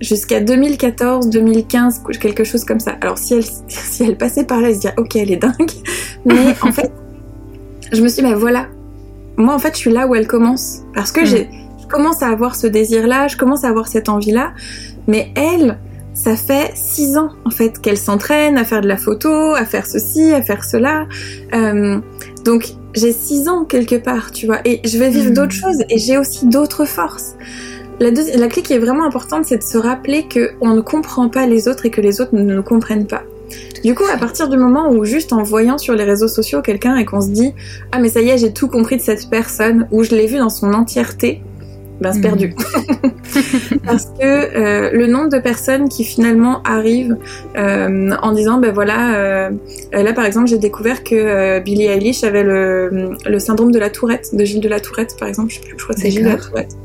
[0.00, 2.96] jusqu'à 2014, 2015, quelque chose comme ça.
[3.00, 5.70] Alors si elle, si elle passait par là, elle se dirait ok, elle est dingue.
[6.24, 6.92] Mais en fait,
[7.92, 8.66] je me suis dit, bah voilà,
[9.36, 10.80] moi en fait, je suis là où elle commence.
[10.94, 11.26] Parce que mm.
[11.26, 14.52] j'ai, je commence à avoir ce désir-là, je commence à avoir cette envie-là.
[15.06, 15.78] Mais elle,
[16.14, 19.86] ça fait six ans en fait qu'elle s'entraîne à faire de la photo, à faire
[19.86, 21.06] ceci, à faire cela.
[21.54, 21.98] Euh,
[22.44, 25.34] donc j'ai six ans quelque part, tu vois, et je vais vivre mm.
[25.34, 27.34] d'autres choses et j'ai aussi d'autres forces.
[28.00, 31.46] La, la clé qui est vraiment importante, c'est de se rappeler qu'on ne comprend pas
[31.46, 33.22] les autres et que les autres ne nous comprennent pas.
[33.84, 36.96] Du coup, à partir du moment où juste en voyant sur les réseaux sociaux quelqu'un
[36.96, 37.54] et qu'on se dit
[37.92, 40.38] ah mais ça y est j'ai tout compris de cette personne ou je l'ai vu
[40.38, 41.42] dans son entièreté,
[42.00, 42.48] ben c'est perdu.
[42.48, 43.80] Mhm.
[43.86, 47.16] Parce que euh, le nombre de personnes qui finalement arrivent
[47.56, 49.50] euh, en disant ben voilà, euh,
[49.92, 54.34] là par exemple j'ai découvert que Billie Eilish avait le, le, syndrome de la Tourette,
[54.34, 56.24] de Gilles de la Tourette par exemple, je sais plus, je crois que c'est Gilles
[56.24, 56.76] de la Tourette.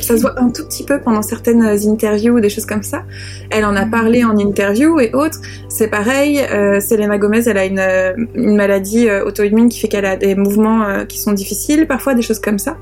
[0.00, 3.04] Ça se voit un tout petit peu pendant certaines interviews ou des choses comme ça.
[3.50, 5.40] Elle en a parlé en interview et autres.
[5.68, 6.38] C'est pareil,
[6.80, 11.18] Selena Gomez, elle a une, une maladie auto-immune qui fait qu'elle a des mouvements qui
[11.18, 12.76] sont difficiles, parfois des choses comme ça.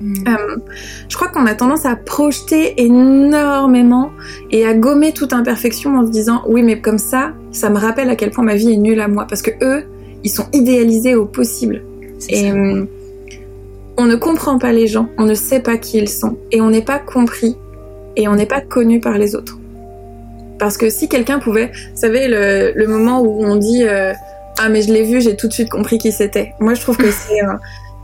[0.00, 0.14] Mm.
[0.28, 0.56] Euh,
[1.08, 4.10] je crois qu'on a tendance à projeter énormément
[4.50, 8.08] et à gommer toute imperfection en se disant oui mais comme ça, ça me rappelle
[8.10, 9.84] à quel point ma vie est nulle à moi parce que eux,
[10.24, 11.82] ils sont idéalisés au possible.
[12.28, 12.84] Et euh,
[13.98, 16.70] on ne comprend pas les gens, on ne sait pas qui ils sont et on
[16.70, 17.56] n'est pas compris
[18.16, 19.58] et on n'est pas connu par les autres.
[20.58, 24.12] Parce que si quelqu'un pouvait, vous savez le, moment où on dit euh,
[24.58, 26.54] ah mais je l'ai vu, j'ai tout de suite compris qui c'était.
[26.60, 27.40] Moi je trouve que c'est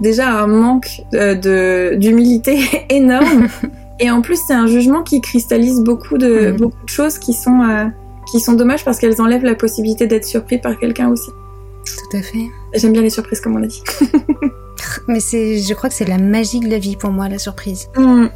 [0.01, 2.59] déjà un manque euh, d'humilité
[2.91, 3.49] énorme.
[4.01, 6.57] Et en plus, c'est un jugement qui cristallise beaucoup de, mm.
[6.57, 7.85] beaucoup de choses qui sont, euh,
[8.31, 11.31] qui sont dommages parce qu'elles enlèvent la possibilité d'être surpris par quelqu'un aussi.
[11.85, 12.51] Tout à fait.
[12.75, 13.83] J'aime bien les surprises, comme on a dit.
[15.09, 17.89] Mais c'est, je crois que c'est la magie de la vie pour moi, la surprise.
[17.97, 18.27] Mm.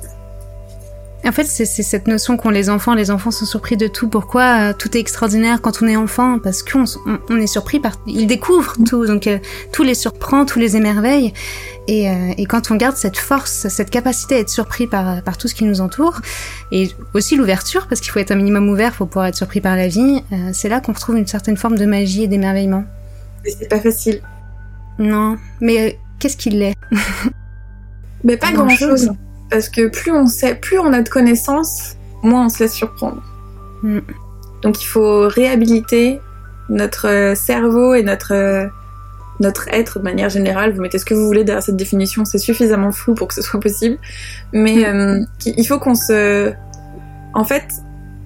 [1.25, 2.95] En fait, c'est cette notion qu'ont les enfants.
[2.95, 4.09] Les enfants sont surpris de tout.
[4.09, 6.39] Pourquoi euh, tout est extraordinaire quand on est enfant?
[6.39, 6.85] Parce qu'on
[7.29, 7.95] on, est surpris par...
[8.07, 9.39] Ils découvrent tout, donc euh,
[9.73, 11.35] tout les surprend, tout les émerveille.
[11.89, 15.37] Et, euh, et, quand on garde cette force, cette capacité à être surpris par, par
[15.37, 16.21] tout ce qui nous entoure,
[16.71, 19.75] et aussi l'ouverture, parce qu'il faut être un minimum ouvert pour pouvoir être surpris par
[19.75, 22.85] la vie, c'est là qu'on retrouve une certaine forme de magie et d'émerveillement.
[23.49, 24.21] Mais c'est pas facile.
[24.99, 26.75] Non, mais qu'est-ce qu'il est?
[28.25, 29.13] Mais pas grand-chose
[29.51, 33.23] parce que plus on sait, plus on a de connaissances, moins on se laisse surprendre.
[33.83, 34.01] Mm.
[34.63, 36.21] Donc il faut réhabiliter
[36.69, 38.67] notre euh, cerveau et notre euh,
[39.41, 40.73] notre être de manière générale.
[40.73, 43.43] Vous mettez ce que vous voulez derrière cette définition, c'est suffisamment flou pour que ce
[43.43, 43.97] soit possible.
[44.53, 44.97] Mais mm.
[44.97, 46.53] euh, il faut qu'on se,
[47.35, 47.65] en fait,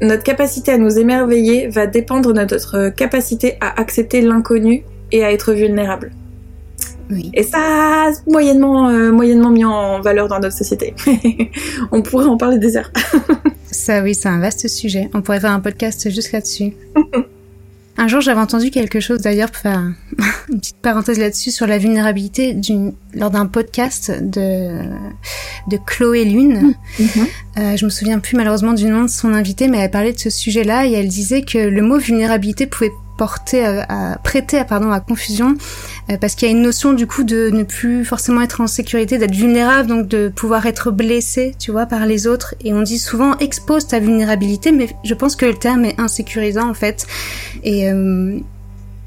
[0.00, 5.33] notre capacité à nous émerveiller va dépendre de notre capacité à accepter l'inconnu et à
[5.33, 6.12] être vulnérable.
[7.35, 10.94] Et ça, moyennement, euh, moyennement mis en valeur dans notre société.
[11.92, 12.90] On pourrait en parler des heures.
[13.70, 15.11] ça, oui, c'est un vaste sujet.
[15.14, 16.72] On pourrait faire un podcast juste là-dessus.
[17.98, 19.83] un jour, j'avais entendu quelque chose, d'ailleurs, pour faire
[20.48, 22.57] une petite parenthèse là-dessus, sur la vulnérabilité
[23.14, 24.79] lors d'un podcast de,
[25.68, 26.75] de Chloé Lune.
[26.98, 27.27] Mm-hmm.
[27.59, 30.18] Euh, je me souviens plus malheureusement du nom de son invité, mais elle parlait de
[30.18, 35.00] ce sujet-là et elle disait que le mot vulnérabilité pouvait à, prêter à, pardon, à
[35.00, 35.54] confusion
[36.11, 38.66] euh, parce qu'il y a une notion du coup de ne plus forcément être en
[38.66, 42.54] sécurité, d'être vulnérable, donc de pouvoir être blessé, tu vois, par les autres.
[42.64, 46.68] Et on dit souvent expose ta vulnérabilité, mais je pense que le terme est insécurisant
[46.68, 47.06] en fait.
[47.62, 48.38] Et euh,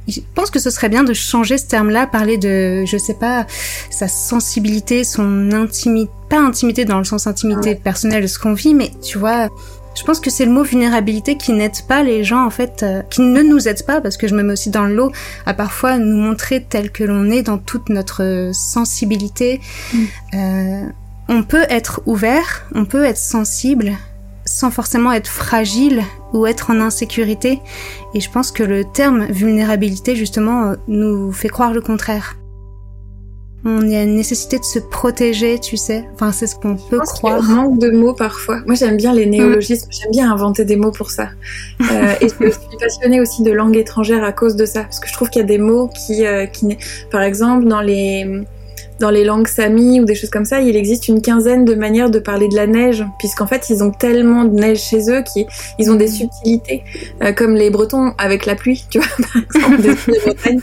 [0.07, 3.45] je pense que ce serait bien de changer ce terme-là, parler de, je sais pas,
[3.89, 8.73] sa sensibilité, son intimité, pas intimité dans le sens intimité personnelle de ce qu'on vit,
[8.73, 9.49] mais tu vois,
[9.95, 13.01] je pense que c'est le mot vulnérabilité qui n'aide pas les gens en fait, euh,
[13.09, 15.11] qui ne nous aide pas parce que je me mets aussi dans le lot
[15.45, 19.61] à parfois nous montrer tel que l'on est dans toute notre sensibilité.
[19.93, 20.03] Mm.
[20.33, 20.89] Euh,
[21.29, 23.93] on peut être ouvert, on peut être sensible
[24.45, 26.03] sans forcément être fragile
[26.33, 27.59] ou être en insécurité.
[28.13, 32.35] Et je pense que le terme vulnérabilité justement euh, nous fait croire le contraire
[33.65, 36.05] il y a une nécessité de se protéger, tu sais.
[36.13, 37.41] Enfin, c'est ce qu'on peut croire.
[37.41, 38.61] Manque de mots parfois.
[38.67, 39.87] Moi, j'aime bien les néologismes.
[39.89, 41.29] J'aime bien inventer des mots pour ça.
[41.81, 45.07] Euh, et je suis passionnée aussi de langue étrangère à cause de ça, parce que
[45.07, 46.77] je trouve qu'il y a des mots qui, euh, qui,
[47.09, 48.45] par exemple, dans les
[48.99, 52.09] dans les langues sami ou des choses comme ça, il existe une quinzaine de manières
[52.09, 55.91] de parler de la neige, puisqu'en fait ils ont tellement de neige chez eux qu'ils
[55.91, 56.83] ont des subtilités,
[57.21, 60.59] euh, comme les Bretons avec la pluie, tu vois, par exemple, des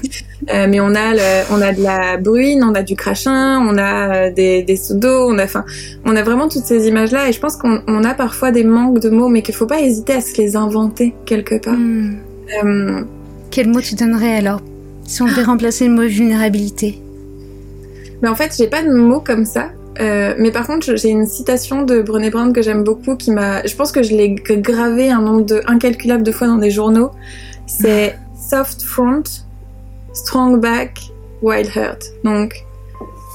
[0.52, 1.12] euh, mais on a
[1.50, 4.94] on a de la bruine, on a du crachin, on a euh, des, des seaux
[4.94, 5.64] d'eau, on a, enfin,
[6.04, 9.10] on a vraiment toutes ces images-là, et je pense qu'on a parfois des manques de
[9.10, 11.74] mots, mais qu'il faut pas hésiter à se les inventer quelque part.
[11.74, 12.16] Hmm.
[12.64, 13.02] Euh...
[13.50, 14.60] Quel mot tu donnerais alors
[15.04, 17.02] si on devait remplacer le mot vulnérabilité?
[18.22, 19.70] Mais en fait, j'ai pas de mots comme ça.
[20.00, 23.66] Euh, mais par contre, j'ai une citation de Brené Brown que j'aime beaucoup, qui m'a,
[23.66, 27.10] je pense que je l'ai gravé un nombre de incalculable de fois dans des journaux.
[27.66, 28.18] C'est
[28.50, 29.22] soft front,
[30.14, 30.98] strong back,
[31.42, 32.04] wild heart.
[32.24, 32.64] Donc,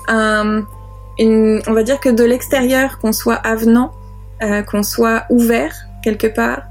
[0.09, 3.91] on va dire que de l'extérieur, qu'on soit avenant,
[4.41, 5.73] euh, qu'on soit ouvert
[6.03, 6.63] quelque part.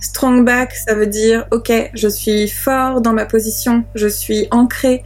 [0.00, 5.02] Strong back, ça veut dire ok, je suis fort dans ma position, je suis ancré,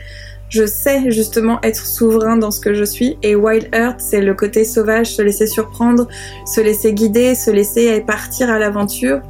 [0.48, 3.18] je sais justement être souverain dans ce que je suis.
[3.22, 6.08] Et Wild Earth, c'est le côté sauvage, se laisser surprendre,
[6.46, 9.20] se laisser guider, se laisser partir à l'aventure.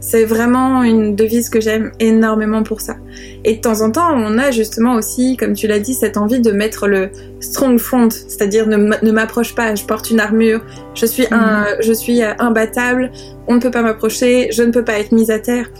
[0.00, 2.96] C'est vraiment une devise que j'aime énormément pour ça.
[3.44, 6.40] Et de temps en temps, on a justement aussi, comme tu l'as dit, cette envie
[6.40, 10.60] de mettre le strong front, c'est-à-dire ne m'approche pas, je porte une armure,
[10.94, 11.66] je suis un, mhm.
[11.80, 13.12] je suis imbattable,
[13.48, 15.70] on ne peut pas m'approcher, je ne peux pas être mise à terre.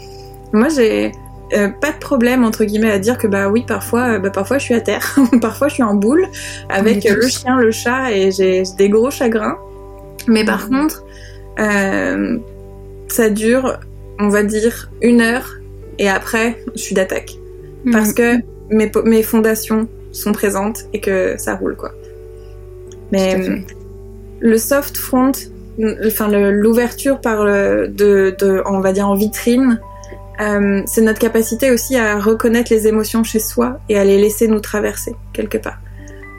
[0.53, 1.11] Moi, j'ai,
[1.53, 4.57] euh, pas de problème entre guillemets à dire que bah oui parfois euh, bah parfois
[4.57, 6.27] je suis à terre parfois je suis en boule
[6.69, 9.57] avec le chien le chat et j'ai des gros chagrins.
[10.27, 10.69] Mais par mhm.
[10.69, 11.03] contre
[11.59, 12.37] euh,
[13.07, 13.77] ça dure
[14.19, 15.57] on va dire une heure
[15.99, 17.35] et après je suis d'attaque.
[17.83, 17.93] Mhm.
[17.93, 18.37] parce que
[18.71, 21.91] mes, mes fondations sont présentes et que ça roule quoi.
[23.11, 23.63] Mais
[24.39, 25.31] le soft front,
[26.05, 29.79] enfin l'ouverture par le, de, de, on va dire en vitrine,
[30.41, 34.47] euh, c'est notre capacité aussi à reconnaître les émotions chez soi et à les laisser
[34.47, 35.79] nous traverser quelque part.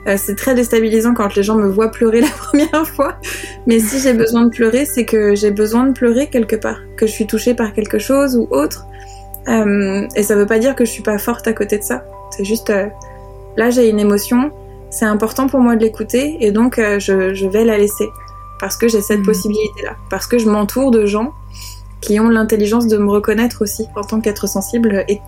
[0.07, 3.15] Euh, c'est très déstabilisant quand les gens me voient pleurer la première fois,
[3.65, 7.07] mais si j'ai besoin de pleurer, c'est que j'ai besoin de pleurer quelque part, que
[7.07, 8.85] je suis touchée par quelque chose ou autre.
[9.47, 12.03] Euh, et ça veut pas dire que je suis pas forte à côté de ça.
[12.31, 12.71] C'est juste,
[13.55, 14.51] là j'ai une émotion,
[14.89, 18.07] c'est important pour moi de l'écouter et donc je, je, vais la laisser
[18.59, 19.25] parce que j'ai cette mmh.
[19.25, 21.33] possibilité-là, parce que je m'entoure de gens
[22.01, 25.19] qui ont l'intelligence de me reconnaître aussi en tant qu'être sensible et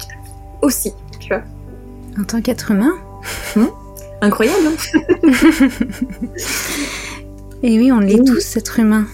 [0.62, 1.44] aussi, tu vois.
[2.20, 2.96] En tant qu'être humain
[3.56, 3.66] mmh.
[4.22, 5.08] Incroyable, hein
[7.64, 9.06] Et oui, on est tous êtres humains.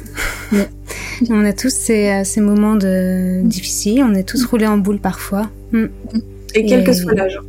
[1.29, 3.41] on a tous ces, euh, ces moments de...
[3.43, 5.49] difficiles, on est tous roulés en boule parfois.
[5.71, 5.85] Mmh.
[6.53, 7.39] Et quel que soit l'âge.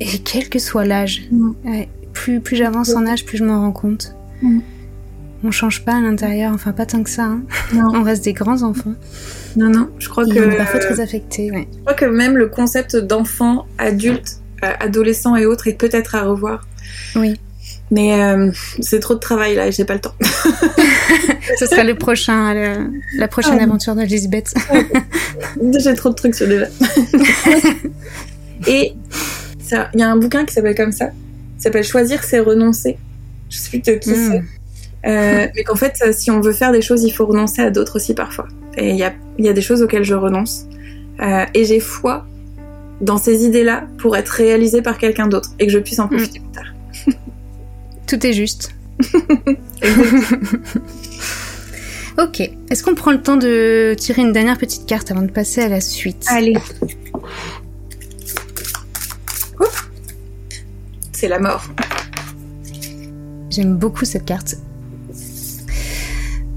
[0.00, 1.28] Et quel que soit l'âge.
[2.12, 4.14] Plus, plus j'avance en âge, plus je m'en rends compte.
[5.44, 7.24] On change pas à l'intérieur, enfin pas tant que ça.
[7.24, 7.42] Hein.
[7.74, 8.94] on reste des grands enfants.
[9.56, 10.30] Non, non, je crois que.
[10.30, 11.68] On est parfois très affectés, ouais.
[11.72, 16.22] Je crois que même le concept d'enfant, adulte, euh, adolescent et autres est peut-être à
[16.22, 16.66] revoir.
[17.16, 17.38] Oui.
[17.90, 18.50] Mais euh,
[18.80, 20.14] c'est trop de travail là j'ai pas le temps.
[21.58, 22.54] Ce sera le prochain,
[23.16, 23.64] la prochaine ah.
[23.64, 24.54] aventure d'Elisabeth.
[25.78, 26.68] j'ai trop de trucs sur déjà.
[28.66, 28.94] et
[29.94, 31.10] il y a un bouquin qui s'appelle comme ça.
[31.58, 32.98] S'appelle Choisir, c'est renoncer.
[33.50, 34.30] Je sais plus de qui hmm.
[34.30, 34.42] c'est.
[35.04, 37.96] Euh, mais qu'en fait, si on veut faire des choses, il faut renoncer à d'autres
[37.96, 38.46] aussi parfois.
[38.76, 40.66] Et il y a, y a, des choses auxquelles je renonce.
[41.20, 42.24] Euh, et j'ai foi
[43.00, 46.40] dans ces idées-là pour être réalisées par quelqu'un d'autre et que je puisse en profiter
[46.40, 46.72] plus tard.
[48.06, 48.74] Tout est juste.
[52.18, 52.40] ok.
[52.70, 55.68] Est-ce qu'on prend le temps de tirer une dernière petite carte avant de passer à
[55.68, 56.54] la suite Allez.
[61.12, 61.68] C'est la mort.
[63.50, 64.56] J'aime beaucoup cette carte.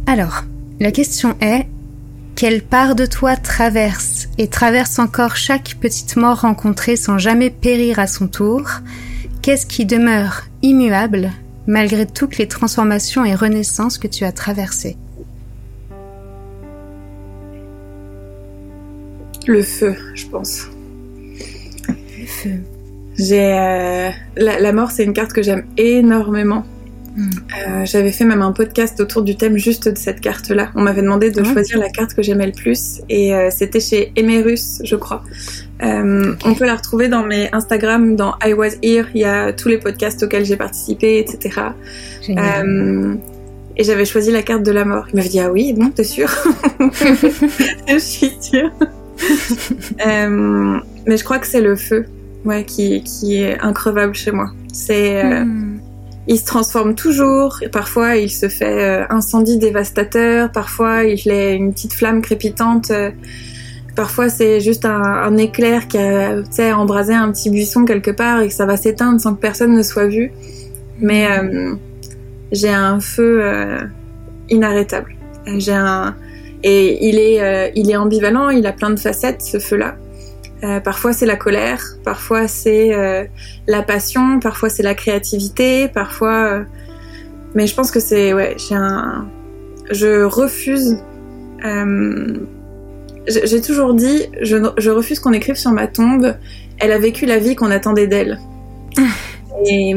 [0.08, 0.44] Alors,
[0.80, 1.66] la question est
[2.36, 7.98] quelle part de toi traverse et traverse encore chaque petite mort rencontrée sans jamais périr
[7.98, 8.70] à son tour?
[9.42, 11.32] Qu'est-ce qui demeure immuable
[11.66, 14.96] malgré toutes les transformations et renaissances que tu as traversées?
[19.48, 20.68] Le feu, je pense.
[21.88, 22.62] Le feu.
[23.18, 26.66] J'ai euh, la, la, mort, c'est une carte que j'aime énormément.
[27.18, 30.70] Euh, j'avais fait même un podcast autour du thème juste de cette carte-là.
[30.76, 31.54] On m'avait demandé de ah.
[31.54, 35.24] choisir la carte que j'aimais le plus et euh, c'était chez Emerus, je crois.
[35.84, 39.06] Euh, on peut la retrouver dans mes Instagram, dans I Was Here.
[39.14, 41.62] Il y a tous les podcasts auxquels j'ai participé, etc.
[43.78, 45.06] et j'avais choisi la carte de la mort.
[45.14, 46.30] Il m'avait dit ah oui, bon, t'es sûr?
[47.88, 48.72] Je suis sûre.
[50.06, 52.06] mais je crois que c'est le feu,
[52.44, 54.52] ouais, qui, qui est increvable chez moi.
[54.74, 55.75] C'est hmm
[56.28, 57.60] il se transforme toujours.
[57.72, 60.52] Parfois, il se fait euh, incendie dévastateur.
[60.52, 62.90] Parfois, il est une petite flamme crépitante.
[62.92, 63.12] Euh,
[63.96, 68.54] parfois, c'est juste un, éclair qui a embrasé un petit buisson quelque part et que
[68.54, 70.32] ça va s'éteindre sans que personne ne soit vu.
[71.00, 71.76] Mais euh,
[72.52, 73.44] j'ai un feu
[74.50, 75.16] inarrêtable.
[75.58, 76.16] J'ai un
[76.64, 78.50] et il est il est ambivalent.
[78.50, 79.96] Il a plein de facettes ce feu-là.
[80.64, 83.26] Euh, parfois c'est la colère, parfois c'est euh,
[83.68, 86.46] la passion, parfois c'est la créativité, parfois.
[86.46, 86.64] Euh,
[87.54, 89.28] mais je pense que c'est ouais, j'ai un,
[89.92, 90.98] je refuse.
[93.28, 96.36] j'ai toujours dit, je, je refuse qu'on écrive sur ma tombe.
[96.80, 98.40] Elle a vécu la vie qu'on attendait d'elle.
[99.66, 99.94] et,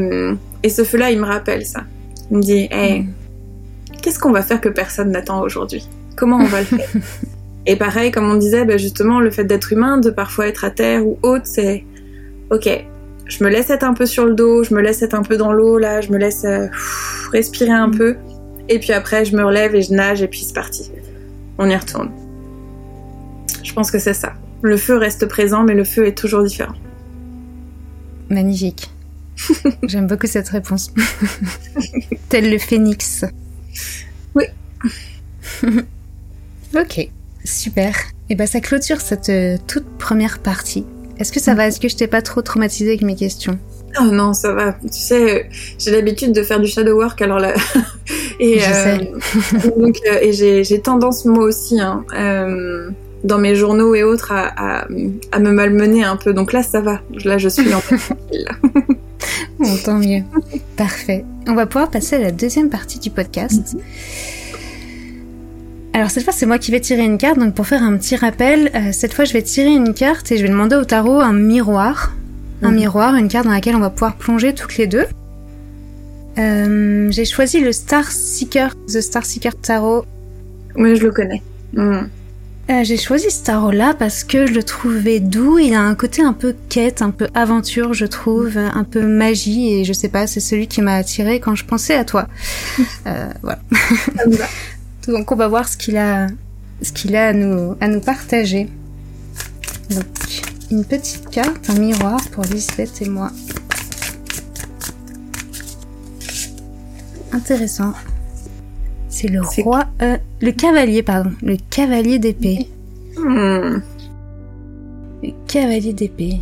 [0.63, 1.83] et, ce feu-là, il me rappelle ça.
[2.31, 3.05] Il me dit, hey,
[4.01, 5.87] qu'est-ce qu'on va faire que personne n'attend aujourd'hui?
[6.15, 6.89] Comment on va le faire?
[7.69, 10.71] Et pareil, comme on disait, bah, justement, le fait d'être humain, de parfois être à
[10.71, 11.85] terre ou autre, c'est
[12.49, 12.67] ok,
[13.27, 15.37] je me laisse être un peu sur le dos, je me laisse être un peu
[15.37, 16.65] dans l'eau, là, je me laisse euh,
[17.31, 18.17] respirer un peu.
[18.69, 20.91] Et puis après, je me relève et je nage et puis c'est parti.
[21.59, 22.09] On y retourne.
[23.63, 24.33] Je pense que c'est ça.
[24.63, 26.73] Le feu reste présent, mais le feu est toujours différent.
[28.31, 28.89] Magnifique.
[29.83, 30.91] J'aime beaucoup cette réponse.
[32.29, 33.25] Tel le phénix.
[34.33, 34.45] Oui.
[36.75, 37.11] ok.
[37.43, 37.95] Super.
[38.29, 40.85] Et bah ça clôture cette euh, toute première partie.
[41.17, 41.67] Est-ce que ça va?
[41.67, 43.57] Est-ce que je t'ai pas trop traumatisé avec mes questions?
[43.99, 44.73] Oh non, ça va.
[44.73, 47.53] Tu sais, j'ai l'habitude de faire du shadow work, alors là.
[48.39, 49.11] et, je sais.
[49.55, 50.31] Euh, donc, euh, et
[50.63, 52.05] j'ai tendance moi aussi, hein,
[53.23, 54.85] dans mes journaux et autres, à,
[55.31, 56.33] à, me malmener un peu.
[56.33, 57.01] Donc là, ça va.
[57.25, 58.47] Là, je suis en tranquille.
[59.59, 60.21] bon, tant mieux.
[60.77, 61.25] Parfait.
[61.47, 63.73] On va pouvoir passer à la deuxième partie du podcast.
[63.73, 63.81] Mhm.
[65.99, 68.15] Alors cette fois c'est moi qui vais tirer une carte, donc pour faire un petit
[68.15, 71.19] rappel, euh, cette fois je vais tirer une carte et je vais demander au tarot
[71.19, 72.13] un miroir.
[72.61, 72.75] Un mhm.
[72.75, 75.03] miroir, une carte dans laquelle on va pouvoir plonger toutes les deux.
[76.37, 80.05] Euh, j'ai choisi le Star Seeker, The Star Seeker Tarot.
[80.77, 81.43] Oui, je le connais.
[81.73, 82.03] Hmm.
[82.69, 85.59] Euh, j'ai choisi ce tarot-là parce que je le trouvais doux.
[85.59, 89.73] Il a un côté un peu quête, un peu aventure, je trouve, un peu magie.
[89.73, 92.29] Et je sais pas, c'est celui qui m'a attiré quand je pensais à toi.
[93.07, 93.59] Euh, voilà.
[95.07, 96.27] Donc on va voir ce qu'il a,
[96.81, 98.67] ce qu'il a à nous, à nous partager.
[99.89, 100.05] Donc
[100.71, 103.31] une petite carte, un miroir pour Lisbeth et moi.
[107.31, 107.93] Intéressant.
[109.09, 112.67] C'est le roi, euh, le cavalier, pardon, le cavalier d'épée.
[113.17, 113.81] Hmm.
[115.23, 116.39] Le cavalier d'épée.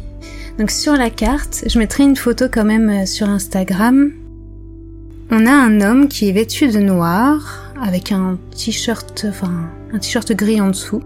[0.59, 4.11] Donc sur la carte, je mettrai une photo quand même euh, sur Instagram.
[5.29, 10.31] On a un homme qui est vêtu de noir, avec un t-shirt, enfin un t-shirt
[10.33, 11.01] gris en dessous.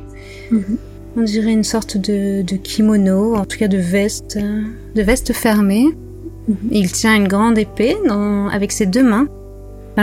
[0.52, 0.78] Mhm.
[1.18, 4.38] On dirait une sorte de, kimono, en tout cas de veste,
[4.96, 5.88] de veste fermée.
[6.48, 6.58] Mhm.
[6.72, 7.98] Il tient une grande épée
[8.52, 9.28] avec ses deux mains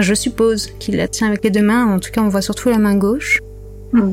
[0.01, 1.87] je suppose qu'il la tient avec les deux mains.
[1.87, 3.41] En tout cas, on voit surtout la main gauche.
[3.93, 4.13] Hmm.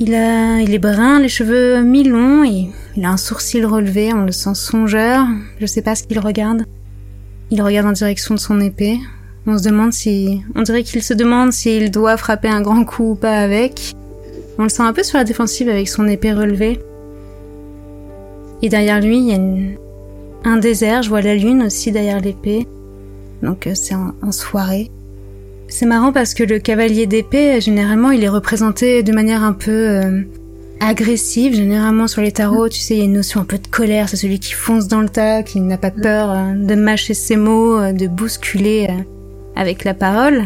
[0.00, 4.24] Il a, il est brun, les cheveux mi-longs, et il a un sourcil relevé, on
[4.24, 5.26] le sent songeur.
[5.60, 6.64] Je sais pas ce qu'il regarde.
[7.50, 8.98] Il regarde en direction de son épée.
[9.46, 13.10] On se demande si, on dirait qu'il se demande s'il doit frapper un grand coup
[13.10, 13.94] ou pas avec.
[14.58, 16.80] On le sent un peu sur la défensive avec son épée relevée.
[18.62, 22.66] Et derrière lui, il y a un désert, je vois la lune aussi derrière l'épée.
[23.42, 24.90] Donc euh, c'est en soirée.
[25.68, 29.70] C'est marrant parce que le cavalier d'épée, généralement, il est représenté de manière un peu
[29.70, 30.22] euh,
[30.80, 31.54] agressive.
[31.54, 34.08] Généralement, sur les tarots, tu sais, il y a une notion un peu de colère.
[34.08, 37.36] C'est celui qui fonce dans le tas, qui n'a pas peur euh, de mâcher ses
[37.36, 38.88] mots, de bousculer
[39.56, 40.44] avec la parole.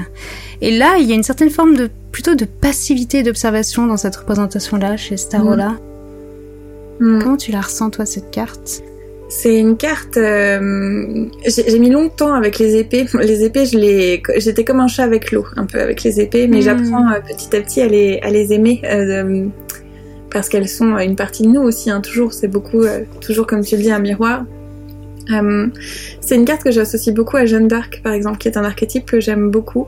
[0.60, 4.16] Et là, il y a une certaine forme de plutôt de passivité d'observation dans cette
[4.16, 5.76] représentation-là, chez ce tarot-là.
[7.00, 7.20] Mm.
[7.20, 8.82] Comment tu la ressens, toi, cette carte?
[9.28, 10.16] C'est une carte.
[10.16, 13.06] Euh, j'ai mis longtemps avec les épées.
[13.20, 16.48] Les épées, je les, j'étais comme un chat avec l'eau, un peu avec les épées,
[16.48, 16.62] mais hmm.
[16.62, 19.46] j'apprends euh, petit à petit à les, à les aimer euh,
[20.30, 21.90] parce qu'elles sont une partie de nous aussi.
[21.90, 22.84] Hein, toujours, c'est beaucoup,
[23.20, 24.44] toujours comme tu le dis, un miroir.
[26.20, 29.06] C'est une carte que j'associe beaucoup à Jeanne d'Arc, par exemple, qui est un archétype
[29.06, 29.86] que j'aime beaucoup.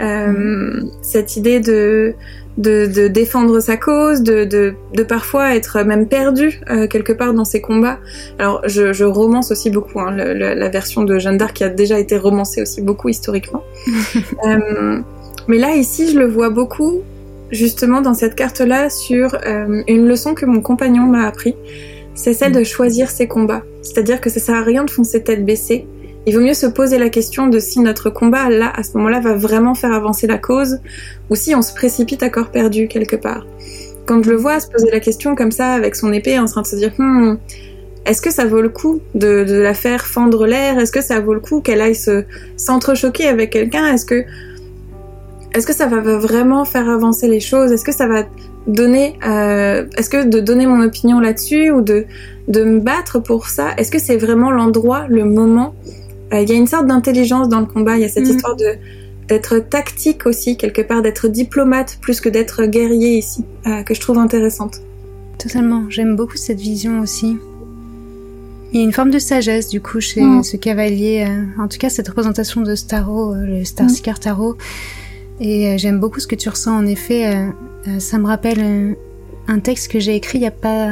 [0.00, 0.88] Hmm.
[1.02, 2.14] Cette idée de
[2.60, 7.60] de, défendre sa cause, de, de, parfois être même perdu euh, quelque part dans ses
[7.60, 7.98] combats.
[8.38, 12.16] Alors je, romance aussi beaucoup hein, la version de Jeanne d'Arc qui a déjà été
[12.16, 13.62] romancée aussi beaucoup historiquement.
[14.46, 14.98] Euh,
[15.48, 17.02] mais là ici je le vois beaucoup
[17.50, 21.54] justement dans cette carte-là sur euh, une leçon que mon compagnon m'a appris.
[22.14, 23.62] C'est celle de choisir ses combats.
[23.82, 25.86] C'est-à-dire que ça sert à rien de foncer tête baissée
[26.26, 29.20] il vaut mieux se poser la question de si notre combat, là, à ce moment-là,
[29.20, 30.78] va vraiment faire avancer la cause,
[31.30, 33.46] ou si on se précipite à corps perdu quelque part.
[34.04, 36.60] Quand je le vois se poser la question comme ça, avec son épée, en train
[36.60, 37.36] de se dire, hmm,
[38.04, 40.78] est-ce que ça vaut le coup de, la faire fendre l'air?
[40.78, 42.24] Est-ce que ça vaut le coup qu'elle aille se
[42.56, 43.86] s'entrechoquer avec quelqu'un?
[43.92, 44.24] Est-ce que
[45.52, 47.72] est-ce que ça va vraiment faire avancer les choses?
[47.72, 48.22] Est-ce que ça va
[48.66, 52.06] donner euh, Est-ce que de donner mon opinion là-dessus ou de
[52.48, 55.74] de me battre pour ça Est-ce que c'est vraiment l'endroit, le moment?
[56.32, 57.96] Euh, il y a une sorte d'intelligence dans le combat.
[57.96, 58.30] Il y a cette mm.
[58.30, 58.76] histoire de
[59.28, 64.00] d'être tactique aussi quelque part, d'être diplomate plus que d'être guerrier ici, euh, que je
[64.00, 64.78] trouve intéressante.
[65.38, 65.84] Totalement.
[65.88, 67.36] J'aime beaucoup cette vision aussi.
[68.72, 70.42] Il y a une forme de sagesse du coup chez mm.
[70.42, 71.26] ce cavalier.
[71.58, 73.90] En tout cas, cette représentation de Starro, le Star mm.
[73.90, 74.56] Seeker Tarot.
[75.40, 76.76] Et j'aime beaucoup ce que tu ressens.
[76.76, 77.34] En effet,
[77.98, 78.96] ça me rappelle
[79.48, 80.90] un texte que j'ai écrit il y a pas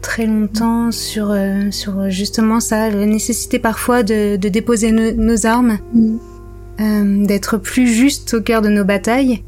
[0.00, 5.78] très longtemps sur, euh, sur justement ça, la nécessité parfois de, de déposer nos armes,
[5.94, 6.16] mm.
[6.80, 9.42] euh, d'être plus juste au cœur de nos batailles.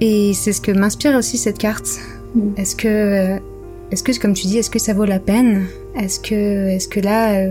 [0.00, 1.88] Et c'est ce que m'inspire aussi cette carte.
[2.34, 2.40] Mm.
[2.56, 3.38] Est-ce que, euh,
[3.90, 5.66] est-ce que, comme tu dis, est-ce que ça vaut la peine?
[5.96, 7.48] Est-ce que, est-ce que là,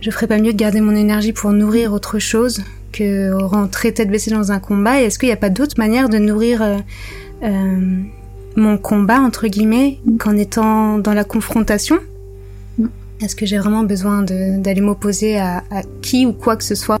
[0.00, 2.62] je ferais pas mieux de garder mon énergie pour nourrir autre chose?
[2.92, 6.08] Que rentrer tête baissée dans un combat Et est-ce qu'il n'y a pas d'autre manière
[6.08, 6.62] de nourrir
[8.56, 11.98] mon combat, entre guillemets, qu'en étant dans la confrontation?
[13.22, 15.62] Est-ce que j'ai vraiment besoin d'aller m'opposer à,
[16.00, 16.98] qui ou quoi que ce soit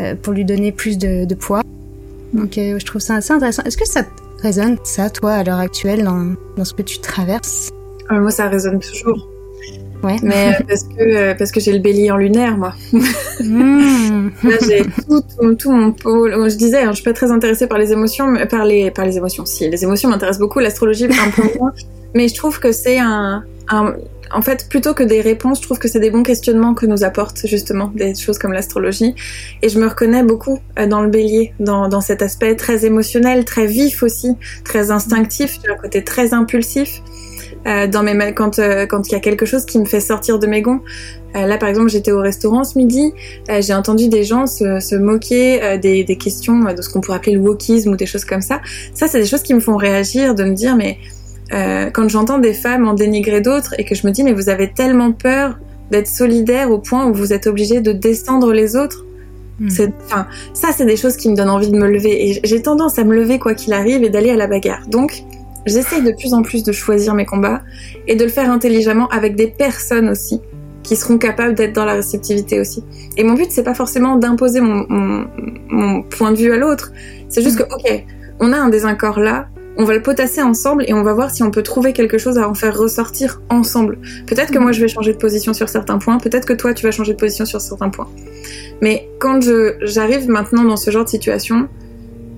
[0.00, 1.62] euh, pour lui donner plus de, poids?
[2.32, 3.62] Donc euh, je trouve ça assez intéressant.
[3.64, 4.04] Est-ce que ça
[4.42, 7.70] résonne, ça, toi, à l'heure actuelle, dans, dans, ce que tu traverses?
[8.10, 9.28] Euh, Moi, ça résonne toujours.
[10.02, 10.16] Ouais.
[10.22, 12.74] Mais parce que parce que j'ai le bélier en lunaire, moi.
[13.40, 14.30] Hmm.
[14.42, 16.50] Là, j'ai tout, tout, mon pôle.
[16.50, 19.16] Je disais, hein, je suis pas très intéressée par les émotions, par les par les
[19.16, 19.44] émotions.
[19.46, 21.72] Si, les émotions m'intéressent beaucoup, l'astrologie un peu moins.
[22.14, 23.94] Mais je trouve que c'est un, un
[24.32, 27.04] en fait, plutôt que des réponses, je trouve que c'est des bons questionnements que nous
[27.04, 29.14] apportent justement des choses comme l'astrologie.
[29.62, 33.44] Et je me reconnais beaucoup euh, dans le bélier, dans, dans cet aspect très émotionnel,
[33.44, 37.02] très vif aussi, très instinctif, un côté très impulsif.
[37.66, 40.38] Euh, dans mes quand euh, quand il y a quelque chose qui me fait sortir
[40.38, 40.80] de mes gonds
[41.36, 43.12] Euh, là, par exemple, j'étais au restaurant ce midi,
[43.60, 47.34] j'ai entendu des gens se, se moquer des, des, questions de ce qu'on pourrait appeler
[47.34, 48.62] le wokisme ou des choses comme ça.
[48.94, 50.96] Ça, c'est des choses qui me font réagir, de me dire, mais
[51.92, 54.72] quand j'entends des femmes en dénigrer d'autres et que je me dis, mais vous avez
[54.72, 55.58] tellement peur
[55.90, 59.04] d'être solidaire au point où vous êtes obligé de descendre les autres.
[59.60, 59.68] Hmm.
[60.06, 62.30] Enfin, ça, c'est des choses qui me donnent envie de me lever.
[62.30, 64.86] Et j'ai tendance à me lever quoi qu'il arrive et d'aller à la bagarre.
[64.88, 65.24] Donc,
[65.68, 67.62] j'essaye de plus en plus de choisir mes combats
[68.06, 70.40] et de le faire intelligemment avec des personnes aussi
[70.82, 72.82] qui seront capables d'être dans la réceptivité aussi.
[73.16, 76.92] Et mon but, c'est pas forcément d'imposer mon, mon, point de vue à l'autre.
[77.28, 78.04] C'est juste que, ok,
[78.40, 81.42] on a un désaccord là, on va le potasser ensemble et on va voir si
[81.42, 83.98] on peut trouver quelque chose à en faire ressortir ensemble.
[84.26, 86.84] Peut-être que moi je vais changer de position sur certains points, peut-être que toi tu
[86.84, 88.08] vas changer de position sur certains points.
[88.82, 89.40] Mais quand
[89.82, 91.68] j'arrive maintenant dans ce genre de situation,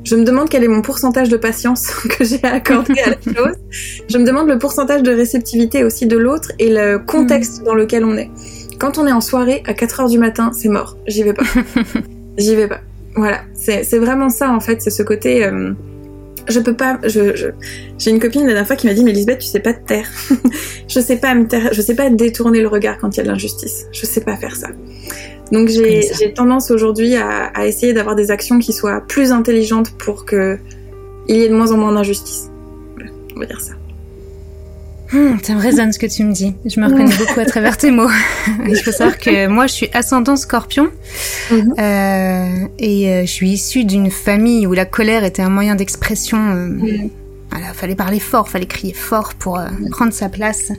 [0.04, 3.56] je me demande quel est mon pourcentage de patience que j'ai accordé à la chose.
[4.08, 8.04] Je me demande le pourcentage de réceptivité aussi de l'autre et le contexte dans lequel
[8.04, 8.30] on est.
[8.78, 10.96] Quand on est en soirée à 4 heures du matin, c'est mort.
[11.06, 11.44] J'y vais pas.
[12.38, 12.80] J'y vais pas.
[13.14, 13.42] Voilà.
[13.52, 14.80] C'est vraiment ça, en fait.
[14.80, 15.44] C'est ce côté.
[15.44, 15.72] Euh,
[16.48, 16.98] je peux pas.
[17.04, 17.52] Je,
[17.98, 19.86] j'ai une copine la dernière fois qui m'a dit, mais Lisbeth, tu sais pas te
[19.86, 20.08] taire.
[20.88, 21.68] je sais pas me taire.
[21.72, 23.86] Je sais pas détourner le regard quand il y a de l'injustice.
[23.92, 24.68] Je sais pas faire ça.
[25.52, 30.24] Donc j'ai tendance aujourd'hui à, à, essayer d'avoir des actions qui soient plus intelligentes pour
[30.24, 30.58] que
[31.28, 32.50] il y ait de moins en moins d'injustice.
[33.36, 33.72] on va dire ça.
[35.12, 36.54] Hmm, ça me résonne ce que tu me dis.
[36.64, 38.10] Je me reconnais beaucoup à travers tes mots.
[38.68, 40.88] Il faut savoir que moi, je suis ascendant scorpion
[41.50, 41.74] mhm.
[41.78, 46.38] euh, et euh, je suis issue d'une famille où la colère était un moyen d'expression.
[46.38, 47.10] Euh, mhm.
[47.50, 50.70] Voilà, fallait parler fort, fallait crier fort pour euh, prendre sa place.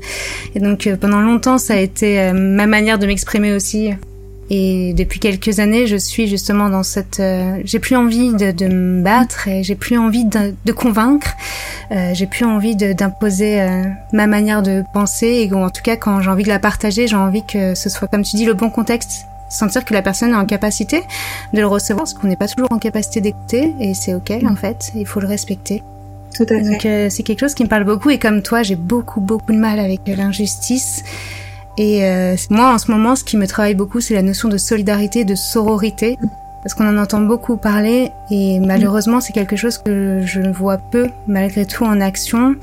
[0.56, 3.90] Et donc pendant longtemps, ça a été ma manière de m'exprimer aussi
[4.54, 7.22] et depuis quelques années, je suis justement dans cette.
[7.22, 11.38] Euh, j'ai plus envie de, de, me battre et j'ai plus envie de, de convaincre.
[11.92, 16.20] Euh, j'ai plus envie d'imposer euh, ma manière de penser et en tout cas quand
[16.20, 18.70] j'ai envie de la partager, j'ai envie que ce soit comme tu dis le bon
[18.70, 21.04] contexte sentir que la personne est en capacité
[21.54, 24.56] de le recevoir, parce qu'on n'est pas toujours en capacité d'écouter, et c'est ok en
[24.56, 25.84] fait, il faut le respecter.
[26.34, 26.62] Tout à fait.
[26.62, 29.52] Donc euh, c'est quelque chose qui me parle beaucoup, et comme toi, j'ai beaucoup beaucoup
[29.52, 31.04] de mal avec l'injustice,
[31.78, 34.58] et euh, moi, en ce moment, ce qui me travaille beaucoup, c'est la notion de
[34.58, 36.18] solidarité, de sororité,
[36.64, 41.10] parce qu'on en entend beaucoup parler, et malheureusement, c'est quelque chose que je vois peu,
[41.28, 42.56] malgré tout, en action.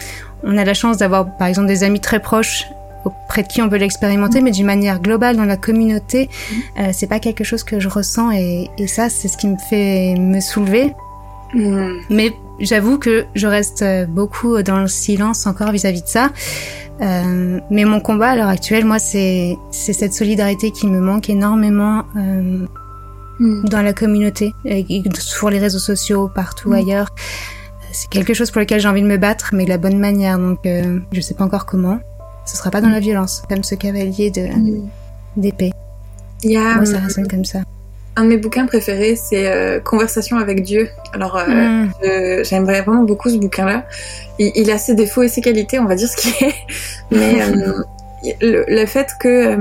[0.44, 2.66] On a la chance d'avoir, par exemple, des amis très proches
[3.04, 6.28] auprès de qui on peut l'expérimenter, mais d'une manière globale dans la communauté,
[6.78, 9.56] euh, c'est pas quelque chose que je ressens, et, et ça, c'est ce qui me
[9.56, 10.94] fait me soulever.
[11.54, 11.92] Mm.
[12.10, 16.30] Mais j'avoue que je reste beaucoup dans le silence encore vis-à-vis -vis de ça.
[17.00, 21.30] Euh, mais mon combat à l'heure actuelle, moi, c'est c'est cette solidarité qui me manque
[21.30, 22.66] énormément euh,
[23.38, 23.68] mm.
[23.68, 24.52] dans la communauté,
[25.18, 26.74] sur les réseaux sociaux, partout mm.
[26.74, 27.08] ailleurs.
[27.92, 30.38] C'est quelque chose pour lequel j'ai envie de me battre, mais de la bonne manière.
[30.38, 32.00] Donc, euh, je sais pas encore comment.
[32.44, 34.88] Ce sera pas dans la violence, comme ce cavalier de mm.
[35.36, 35.72] d'épée.
[36.42, 37.60] Yeah, moi, ça résonne comme ça.
[38.18, 40.88] Un de mes bouquins préférés, c'est euh, Conversation avec Dieu.
[41.12, 42.42] Alors, euh, mm.
[42.42, 43.84] j'aimerais vraiment beaucoup ce bouquin-là.
[44.40, 46.54] Il, il, a ses défauts et ses qualités, on va dire ce qui est.
[47.12, 47.74] Mais euh,
[48.42, 49.54] le, le, fait que,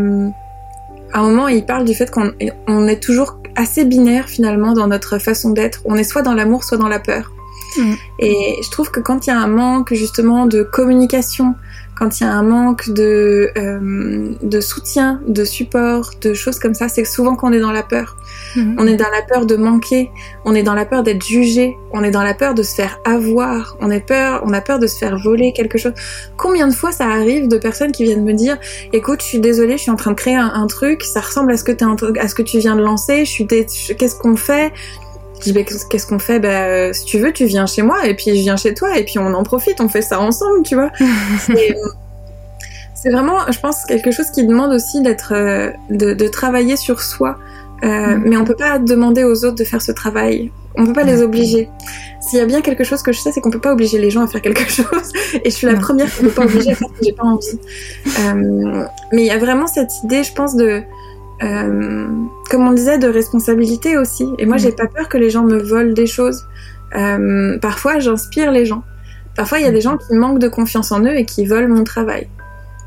[1.14, 2.32] à un moment, il parle du fait qu'on
[2.66, 5.82] on est toujours assez binaire finalement dans notre façon d'être.
[5.86, 7.32] On est soit dans l'amour, soit dans la peur.
[7.78, 7.94] Mm.
[8.18, 11.54] Et je trouve que quand il y a un manque justement de communication,
[11.98, 16.76] quand il y a un manque de, euh, de soutien, de support, de choses comme
[16.76, 18.16] ça, c'est souvent qu'on est dans la peur.
[18.56, 18.76] Mhm.
[18.78, 20.12] On est dans la peur de manquer,
[20.46, 23.00] on est dans la peur d'être jugé, on est dans la peur de se faire
[23.04, 25.94] avoir, on, est peur, on a peur de se faire voler quelque chose.
[26.38, 28.58] Combien de fois ça arrive de personnes qui viennent me dire
[28.94, 31.58] écoute, je suis désolée, je suis en train de créer un, truc, ça ressemble à
[31.58, 34.72] ce que, es à ce que tu viens de lancer, je suis qu'est-ce qu'on fait?
[35.40, 36.40] Je dis, bah, qu'est-ce qu'on fait?
[36.40, 39.04] Bah, Si tu veux, tu viens chez moi et puis je viens chez toi et
[39.04, 40.92] puis on en profite, on fait ça ensemble, tu vois.
[42.96, 47.02] c'est vraiment, je pense, quelque chose qui demande aussi d'être, euh, de, de, travailler sur
[47.02, 47.38] soi.
[47.84, 48.24] Euh, mm.
[48.26, 50.52] Mais on peut pas demander aux autres de faire ce travail.
[50.76, 51.70] On peut pas les obliger.
[52.22, 54.10] S'il y a bien quelque chose que je sais, c'est qu'on peut pas obliger les
[54.10, 55.12] gens à faire quelque chose.
[55.44, 57.14] Et je suis la première qui ne peut pas obliger à faire ce que j'ai
[57.14, 57.60] pas envie.
[58.20, 60.84] Euh, mais il y a vraiment cette idée, je pense, de
[61.44, 62.08] euh,
[62.50, 64.28] comme on disait, de responsabilité aussi.
[64.38, 66.46] Et moi, j'ai pas peur que les gens me volent des choses.
[66.96, 68.84] Euh, parfois, j'inspire les gens.
[69.36, 71.74] Parfois, il y a des gens qui manquent de confiance en eux et qui volent
[71.74, 72.28] mon travail.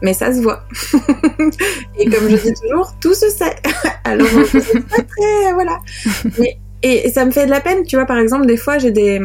[0.02, 0.64] Mais ça se voit.
[1.98, 3.54] et comme je dis toujours, tout se sait.
[4.04, 5.78] Alors, c'est pas très, voilà.
[6.82, 8.06] et ça me fait de la peine, tu vois.
[8.06, 9.20] Par exemple, des fois, j'ai des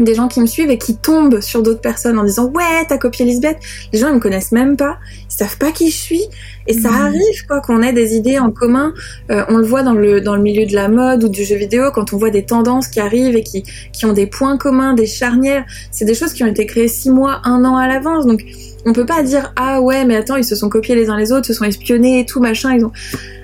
[0.00, 2.98] des gens qui me suivent et qui tombent sur d'autres personnes en disant ouais t'as
[2.98, 3.58] copié Lisbeth.
[3.92, 4.98] Les gens ils me connaissent même pas.
[5.30, 6.22] Ils savent pas qui je suis.
[6.66, 6.94] Et ça mmh.
[6.94, 8.94] arrive quoi qu'on ait des idées en commun.
[9.30, 11.56] Euh, on le voit dans le dans le milieu de la mode ou du jeu
[11.56, 14.94] vidéo quand on voit des tendances qui arrivent et qui qui ont des points communs
[14.94, 15.64] des charnières.
[15.90, 18.26] C'est des choses qui ont été créées six mois un an à l'avance.
[18.26, 18.44] Donc
[18.86, 21.32] on peut pas dire ah ouais mais attends ils se sont copiés les uns les
[21.32, 22.92] autres, se sont espionnés et tout machin, ils ont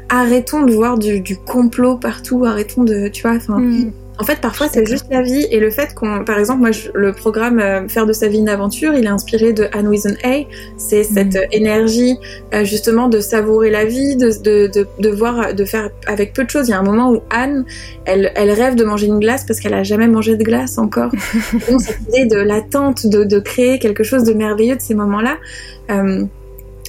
[0.09, 3.92] arrêtons de voir du, complot partout, arrêtons de tu vois enfin mm.
[4.20, 7.12] En fait, parfois, c'est juste la vie et le fait qu'on, par exemple, moi, le
[7.12, 9.92] programme euh, Faire de sa vie une aventure, il est inspiré de Anne
[10.24, 10.44] A.
[10.76, 11.52] C'est cette mm.
[11.52, 12.18] énergie,
[12.52, 16.44] euh, justement, de savourer la vie, de, de, de, de, voir, de faire avec peu
[16.44, 16.68] de choses.
[16.68, 17.64] Il y a un moment où Anne,
[18.04, 21.12] elle, elle rêve de manger une glace parce qu'elle a jamais mangé de glace encore.
[21.70, 25.36] Donc, cette idée de l'attente, de, de créer quelque chose de merveilleux de ces moments-là.
[25.90, 26.24] Euh,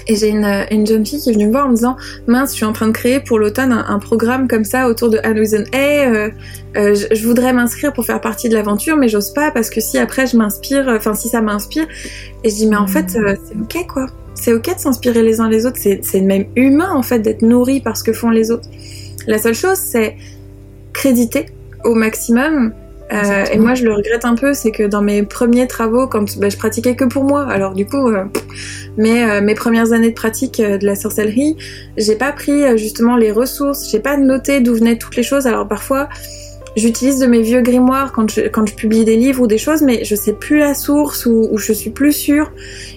[0.09, 1.95] et j'ai une, une, jeune fille qui est venue me voir en me disant
[2.27, 5.19] mince, je suis en train de créer pour l'automne un, programme comme ça autour de
[5.23, 5.37] Anne
[5.71, 6.29] Hey, euh,
[6.75, 9.99] euh, je, voudrais m'inscrire pour faire partie de l'aventure, mais j'ose pas parce que si
[9.99, 11.87] après je m'inspire, enfin si ça m'inspire,
[12.43, 15.39] et je dis mais en fait euh, c'est ok quoi, c'est ok de s'inspirer les
[15.39, 18.49] uns les autres, c'est même humain en fait d'être nourri par ce que font les
[18.49, 18.67] autres.
[19.27, 20.17] La seule chose c'est
[20.91, 21.45] créditer
[21.83, 22.73] au maximum
[23.11, 26.37] euh, et moi, je le regrette un peu, c'est que dans mes premiers travaux, quand
[26.37, 28.25] bah, je pratiquais que pour moi, alors du coup, euh,
[28.97, 31.57] mais euh, mes premières années de pratique de la sorcellerie,
[31.97, 35.47] j'ai pas pris justement les ressources, j'ai pas noté d'où venaient toutes les choses.
[35.47, 36.07] Alors parfois,
[36.75, 39.81] j'utilise de mes vieux grimoires quand je, quand je publie des livres ou des choses,
[39.81, 42.51] mais je sais plus la source ou, ou je suis plus sûre.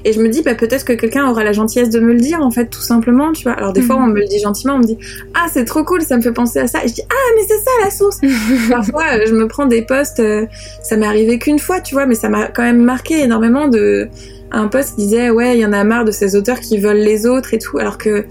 [0.04, 2.40] Et je me dis, bah, peut-être que quelqu'un aura la gentillesse de me le dire,
[2.40, 3.52] en fait, tout simplement, tu vois.
[3.52, 4.04] Alors, des fois, mhm.
[4.04, 4.98] on me le dit gentiment, on me dit,
[5.34, 6.84] ah, c'est trop cool, ça me fait penser à ça.
[6.84, 8.20] Et je dis, ah, mais c'est ça la source.
[8.70, 10.46] Parfois, euh, je me prends des posts, euh,
[10.82, 14.08] ça m'est arrivé qu'une fois, tu vois, mais ça m'a quand même marqué énormément de,
[14.52, 17.00] un post qui disait, ouais, il y en a marre de ces auteurs qui volent
[17.02, 18.24] les autres et tout, alors que,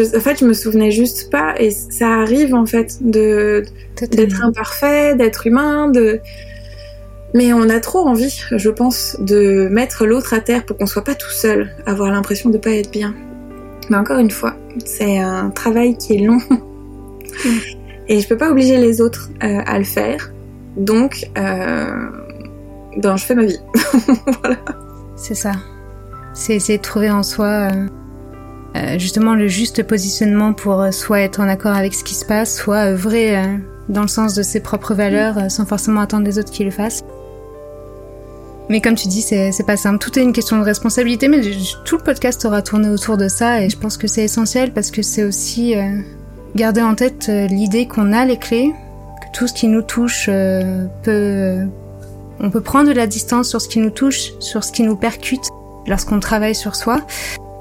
[0.00, 3.64] en fait, je me souvenais juste pas, et ça arrive en fait de
[4.10, 6.20] d'être imparfait, d'être humain, de
[7.34, 11.02] mais on a trop envie, je pense, de mettre l'autre à terre pour qu'on soit
[11.02, 13.12] pas tout seul, avoir l'impression de pas être bien.
[13.90, 16.38] Mais encore une fois, c'est un travail qui est long,
[18.08, 20.32] et je peux pas obliger les autres euh, à le faire,
[20.76, 22.08] donc euh,
[22.98, 23.58] ben je fais ma vie.
[24.40, 24.56] voilà.
[25.16, 25.52] C'est ça.
[26.34, 27.46] C'est essayer de trouver en soi.
[27.46, 27.86] Euh,
[28.76, 32.24] euh, justement le juste positionnement pour euh, soit être en accord avec ce qui se
[32.24, 33.56] passe, soit œuvrer euh,
[33.88, 37.02] dans le sens de ses propres valeurs sans forcément attendre des autres qui le fassent.
[38.68, 39.98] Mais comme tu dis, c'est pas simple.
[39.98, 41.42] Tout est une question de responsabilité, mais
[41.84, 44.90] tout le podcast aura tourné autour de ça et je pense que c'est essentiel parce
[44.90, 45.74] que c'est aussi
[46.56, 48.72] garder en tête l'idée qu'on a les clés,
[49.20, 50.30] que tout ce qui nous touche
[51.02, 51.58] peut...
[52.40, 54.96] On peut prendre de la distance sur ce qui nous touche, sur ce qui nous
[54.96, 55.44] percute
[55.86, 57.02] lorsqu'on travaille sur soi,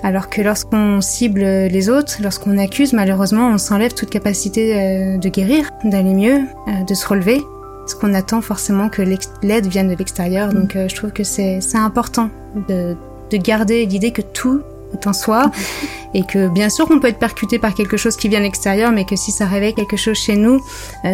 [0.04, 5.30] alors que lorsqu'on cible les autres, lorsqu'on accuse, malheureusement, on s'enlève toute capacité euh, de
[5.30, 7.42] guérir, d'aller mieux, euh, de se relever.
[7.80, 10.50] Parce qu'on attend forcément que l'aide vienne de l'extérieur.
[10.50, 10.54] Mm.
[10.54, 12.30] Donc euh, je trouve que c'est important
[12.68, 12.98] de,
[13.32, 14.62] de garder l'idée que tout
[14.94, 15.52] est en soi
[16.14, 18.92] et que bien sûr on peut être percuté par quelque chose qui vient de l'extérieur,
[18.92, 20.62] mais que si ça réveille quelque chose chez nous,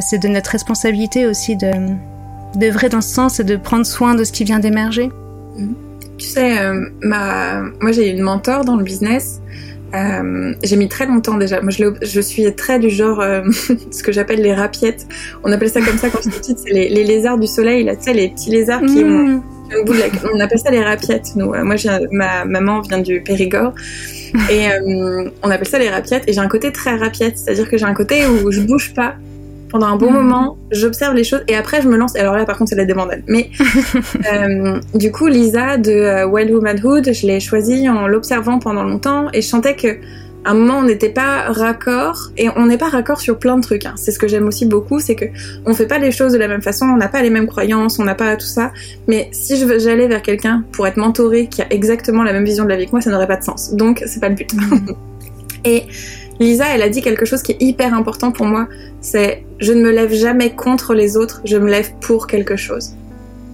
[0.02, 1.72] c'est de notre responsabilité aussi de
[2.56, 5.10] d'œuvrer dans ce sens et de prendre soin de ce qui vient d'émerger.
[5.56, 5.89] Mm.
[6.20, 7.62] Tu sais, euh, ma...
[7.82, 9.42] moi j'ai une mentor dans le business.
[9.96, 11.62] Euh, j'ai mis très longtemps déjà.
[11.62, 13.42] Moi, je, je suis très du genre, euh,
[13.92, 15.08] ce que j'appelle les rapiettes.
[15.44, 17.84] On appelle ça comme ça quand j'étais petite, c'est les, les, lézards du soleil.
[17.84, 19.44] Là, tu sais, les petits lézards qui ont mm.
[19.72, 19.98] une boule.
[20.32, 21.36] On appelle ça les rapiettes.
[21.36, 21.76] Nous, moi,
[22.12, 23.74] ma maman vient du Périgord
[24.52, 24.68] et
[25.42, 26.26] on appelle ça les rapiettes.
[26.28, 29.16] Et j'ai un côté très rapiette, c'est-à-dire que j'ai un côté où je bouge pas
[29.70, 30.18] pendant un bon mhm.
[30.18, 32.16] moment, j'observe les choses et après je me lance.
[32.16, 33.24] Alors là, par contre, c'est la débandade.
[33.28, 33.50] Mais
[34.34, 39.28] euh, du coup, Lisa de euh, Wild Womanhood, je l'ai choisie en l'observant pendant longtemps
[39.34, 39.98] et je sentais que
[40.46, 43.62] à un moment on n'était pas raccord et on n'est pas raccord sur plein de
[43.62, 43.86] trucs.
[43.86, 43.94] Hein.
[43.98, 45.26] C'est ce que j'aime aussi beaucoup, c'est que
[45.66, 48.00] on fait pas les choses de la même façon, on n'a pas les mêmes croyances,
[48.00, 48.72] on n'a pas tout ça.
[49.08, 52.64] Mais si je j'allais vers quelqu'un pour être mentoré qui a exactement la même vision
[52.64, 53.74] de la vie que moi, ça n'aurait pas de sens.
[53.74, 54.54] Donc c'est pas le but.
[54.54, 54.96] Mhm.
[55.66, 55.84] et
[56.40, 58.68] Lisa, elle a dit quelque chose qui est hyper important pour moi,
[59.02, 62.92] c'est je ne me lève jamais contre les autres, je me lève pour quelque chose.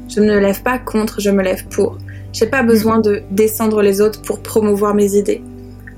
[0.08, 1.98] Je ne me lève pas contre, je me lève pour.
[2.32, 5.42] J'ai pas besoin de descendre les autres pour promouvoir mes idées.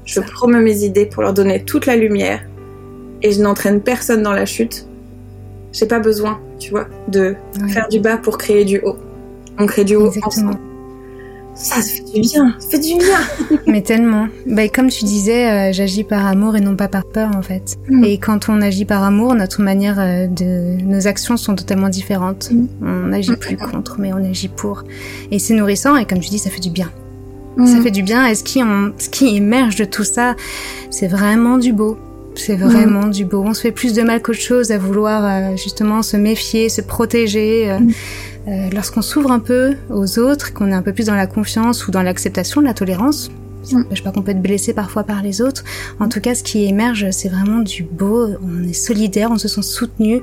[0.05, 2.41] Je promeux mes idées pour leur donner toute la lumière
[3.21, 4.87] et je n'entraîne personne dans la chute.
[5.73, 7.35] J'ai pas besoin, tu vois, de
[7.67, 8.95] faire du bas pour créer du haut.
[9.59, 10.57] On crée du haut ensemble
[11.57, 13.19] ça, fait du bien, ça fait du bien.
[13.67, 14.27] Mais tellement.
[14.45, 17.77] Bah, comme tu disais, euh, j'agis par amour et non pas par peur en fait.
[17.89, 18.03] Mm.
[18.03, 22.51] Et quand on agit par amour, notre manière euh, de, nos actions sont totalement différentes.
[22.51, 22.67] Mm.
[22.81, 23.71] On n'agit plus mm.
[23.71, 24.83] contre, mais on agit pour.
[25.31, 26.91] Et c'est nourrissant et comme tu dis, ça fait du bien.
[27.65, 28.27] Ça fait du bien.
[28.27, 28.61] Et ce qui,
[28.99, 30.35] ce qui émerge de tout ça,
[30.91, 31.97] c'est vraiment du beau.
[32.37, 33.43] C'est vraiment du beau.
[33.45, 36.81] On se fait plus de mal qu'autre chose à vouloir euh, justement se méfier, se
[36.81, 37.77] protéger.
[38.47, 41.87] Euh, lorsqu'on s'ouvre un peu aux autres, qu'on est un peu plus dans la confiance
[41.87, 43.29] ou dans l'acceptation, la tolérance,
[43.63, 43.79] ça mm.
[43.79, 45.63] n'empêche pas qu'on peut être blessé parfois par les autres.
[45.99, 48.27] En tout cas, ce qui émerge, c'est vraiment du beau.
[48.41, 50.21] On est solidaire, on se sent soutenu.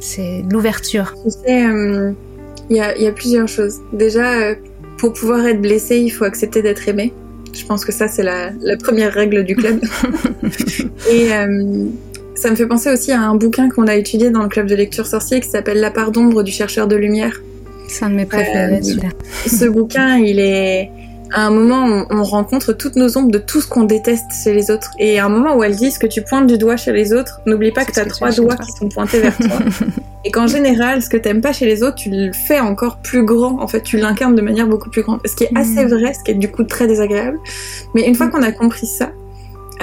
[0.00, 1.14] C'est l'ouverture.
[1.24, 2.12] Tu sais, il euh,
[2.70, 3.76] y, a, y, a, plusieurs choses.
[3.92, 4.54] Déjà, euh,
[4.98, 7.12] pour pouvoir être blessé, il faut accepter d'être aimé.
[7.52, 9.80] Je pense que ça, c'est la, première règle du club.
[11.10, 11.86] et euh,
[12.34, 14.74] ça me fait penser aussi à un bouquin qu'on a étudié dans le club de
[14.74, 17.40] lecture sorcier qui s'appelle La part d'ombre du chercheur de lumière.
[17.88, 19.08] C'est un de mes préférés, euh, celui-là.
[19.46, 20.90] Ce bouquin, il est
[21.32, 24.70] à un moment, on, rencontre toutes nos ombres de tout ce qu'on déteste chez les
[24.70, 24.90] autres.
[24.98, 27.40] Et à un moment où elles disent que tu pointes du doigt chez les autres,
[27.46, 29.58] n'oublie pas que tu as trois doigts qui sont pointés vers toi.
[30.24, 33.24] et qu'en général, ce que t'aimes pas chez les autres, tu le fais encore plus
[33.24, 33.60] grand.
[33.60, 35.20] En fait, tu l'incarnes de manière beaucoup plus grande.
[35.24, 35.88] Ce qui est assez mm.
[35.88, 37.38] vrai, ce qui est du coup très désagréable.
[37.94, 38.30] Mais une fois mm.
[38.30, 39.10] qu'on a compris ça,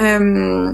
[0.00, 0.72] euh,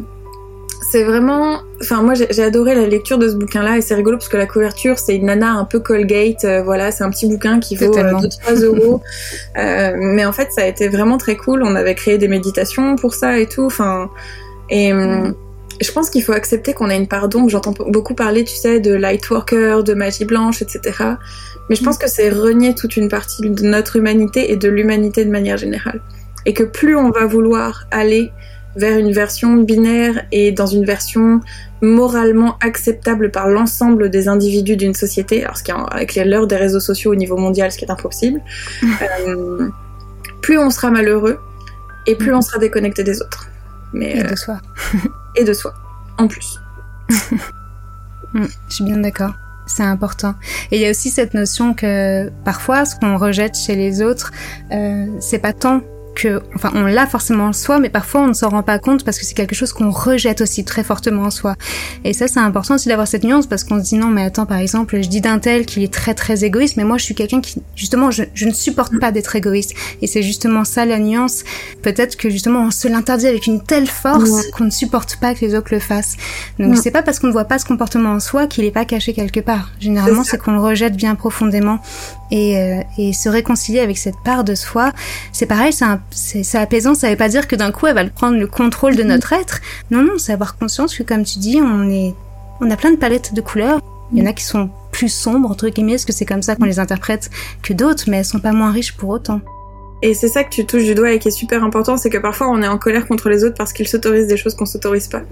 [0.95, 1.59] c'est vraiment.
[1.83, 4.47] Enfin, moi, j'ai adoré la lecture de ce bouquin-là et c'est rigolo parce que la
[4.47, 6.45] couverture, c'est une nana un peu Colgate.
[6.45, 9.03] Euh, voilà, c'est un petit bouquin qui vaut 2-3 euh, euros.
[9.59, 11.65] Euh, mais en fait, ça a été vraiment très cool.
[11.65, 13.65] On avait créé des méditations pour ça et tout.
[13.65, 14.09] Enfin,
[14.71, 14.93] et.
[14.93, 15.35] Hum,
[15.81, 17.49] je pense qu'il faut accepter qu'on a une part d'ombre.
[17.49, 20.97] J'entends beaucoup parler, tu sais, de Lightworker, de magie blanche, etc.
[21.69, 25.25] Mais je pense que c'est renier toute une partie de notre humanité et de l'humanité
[25.25, 26.01] de manière générale.
[26.47, 28.31] Et que plus on va vouloir aller
[28.77, 31.41] vers une version binaire et dans une version
[31.81, 36.57] moralement acceptable par l'ensemble des individus d'une société, alors ce qui est avec l'heure des
[36.57, 38.41] réseaux sociaux au niveau mondial, ce qui est impossible,
[39.27, 39.69] euh,
[40.41, 41.39] plus on sera malheureux
[42.07, 43.49] et plus on sera déconnecté des autres.
[43.93, 44.61] Mais, et de euh, soi.
[45.37, 45.75] et de soi,
[46.19, 46.59] en plus.
[48.35, 49.33] Mm, je suis bien d'accord.
[49.67, 50.35] C'est important.
[50.71, 54.33] Et il y a aussi cette notion que parfois, ce qu'on rejette chez les autres,
[54.73, 55.81] euh, c'est pas tant
[56.15, 59.05] que, enfin, on l'a forcément en soi, mais parfois on ne s'en rend pas compte
[59.05, 61.57] parce que c'est quelque chose qu'on rejette aussi très fortement en soi.
[62.05, 64.47] Et ça, c'est important aussi d'avoir cette nuance parce qu'on se dit non, mais attends,
[64.47, 67.15] par exemple, je dis d'un tel qu'il est très très égoïste, mais moi je suis
[67.15, 69.75] quelqu'un qui, justement, je, je, ne supporte pas d'être égoïste.
[70.03, 71.43] Et c'est justement ça la nuance.
[71.83, 75.45] Peut-être que justement on se l'interdit avec une telle force qu'on ne supporte pas que
[75.45, 76.17] les autres le fassent.
[76.59, 78.85] Donc c'est pas parce qu'on ne voit pas ce comportement en soi qu'il est pas
[78.85, 79.71] caché quelque part.
[79.81, 81.81] Généralement, c'est qu'on le rejette bien profondément
[82.31, 84.93] et, euh, et, se réconcilier avec cette part de soi,
[85.33, 85.85] c'est pareil, c'est
[86.55, 86.95] apaisant.
[86.95, 89.61] Ça veut pas dire que d'un coup elle va prendre le contrôle de notre être.
[89.91, 92.15] Non, non, c'est avoir conscience que comme tu dis, on est,
[92.61, 93.81] on a plein de palettes de couleurs.
[94.13, 96.57] Il y en a qui sont plus sombres entre guillemets, parce que c'est comme ça
[96.57, 97.31] qu'on les interprète
[97.63, 99.41] que d'autres, mais elles sont pas moins riches pour autant.
[100.05, 102.19] Et c'est ça que tu touches du doigt et qui est super important, c'est que
[102.19, 105.09] parfois on est en colère contre les autres parce qu'ils s'autorisent des choses qu'on s'autorise
[105.09, 105.23] pas.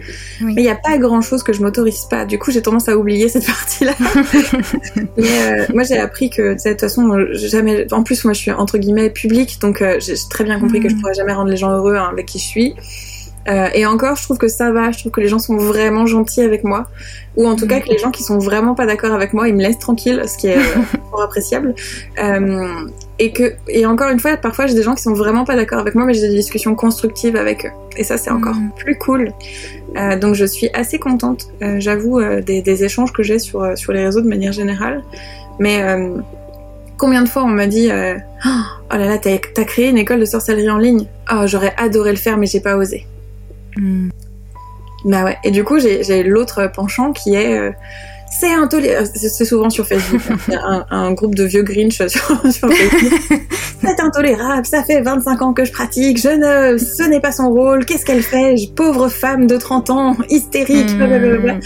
[0.41, 2.25] Mais il n'y a pas grand chose que je m'autorise pas.
[2.25, 3.93] Du coup, j'ai tendance à oublier cette partie-là.
[5.18, 7.87] Mais euh, moi, j'ai appris que, de toute façon, jamais.
[7.93, 10.89] En plus, moi, je suis entre guillemets public, donc euh, j'ai très bien compris que
[10.89, 11.01] je mm.
[11.01, 12.75] pourrais jamais rendre les gens heureux hein, avec qui je suis.
[13.49, 14.93] Euh, et encore, je trouve que ça va.
[14.93, 16.86] Je trouve que les gens sont vraiment gentils avec moi,
[17.36, 19.55] ou en tout cas que les gens qui sont vraiment pas d'accord avec moi, ils
[19.55, 21.74] me laissent tranquille, ce qui est euh, fort appréciable.
[22.22, 22.86] Euh,
[23.18, 25.78] et que, et encore une fois, parfois j'ai des gens qui sont vraiment pas d'accord
[25.78, 27.70] avec moi, mais j'ai des discussions constructives avec eux.
[27.97, 28.70] Et ça, c'est encore mm.
[28.76, 29.32] plus cool.
[29.97, 34.05] Euh, donc, je suis assez contente, j'avoue, des, des, échanges que j'ai sur sur les
[34.05, 35.03] réseaux de manière générale.
[35.59, 35.82] Mais
[36.97, 37.88] combien de fois on m'a dit
[38.47, 41.07] oh là là, t'as as créé une école de sorcellerie en ligne?
[41.30, 43.07] Oh, j'aurais adoré le faire, mais j'ai pas osé.
[43.77, 44.11] Hmm.
[45.05, 45.37] Bah ouais.
[45.45, 47.73] Et du coup, j'ai l'autre penchant qui est euh,
[48.33, 49.09] c'est intolérable.
[49.14, 50.23] C'est souvent sur Facebook.
[50.31, 50.59] Hein.
[50.64, 53.41] un, un, groupe de vieux Grinch sur, sur Facebook.
[53.81, 54.66] c'est intolérable.
[54.66, 56.18] Ça fait 25 ans que je pratique.
[56.18, 57.85] Je ne, ce n'est pas son rôle.
[57.85, 58.55] Qu'est-ce qu'elle fait?
[58.75, 60.91] Pauvre femme de 30 ans, hystérique.
[60.97, 61.61] Hmm.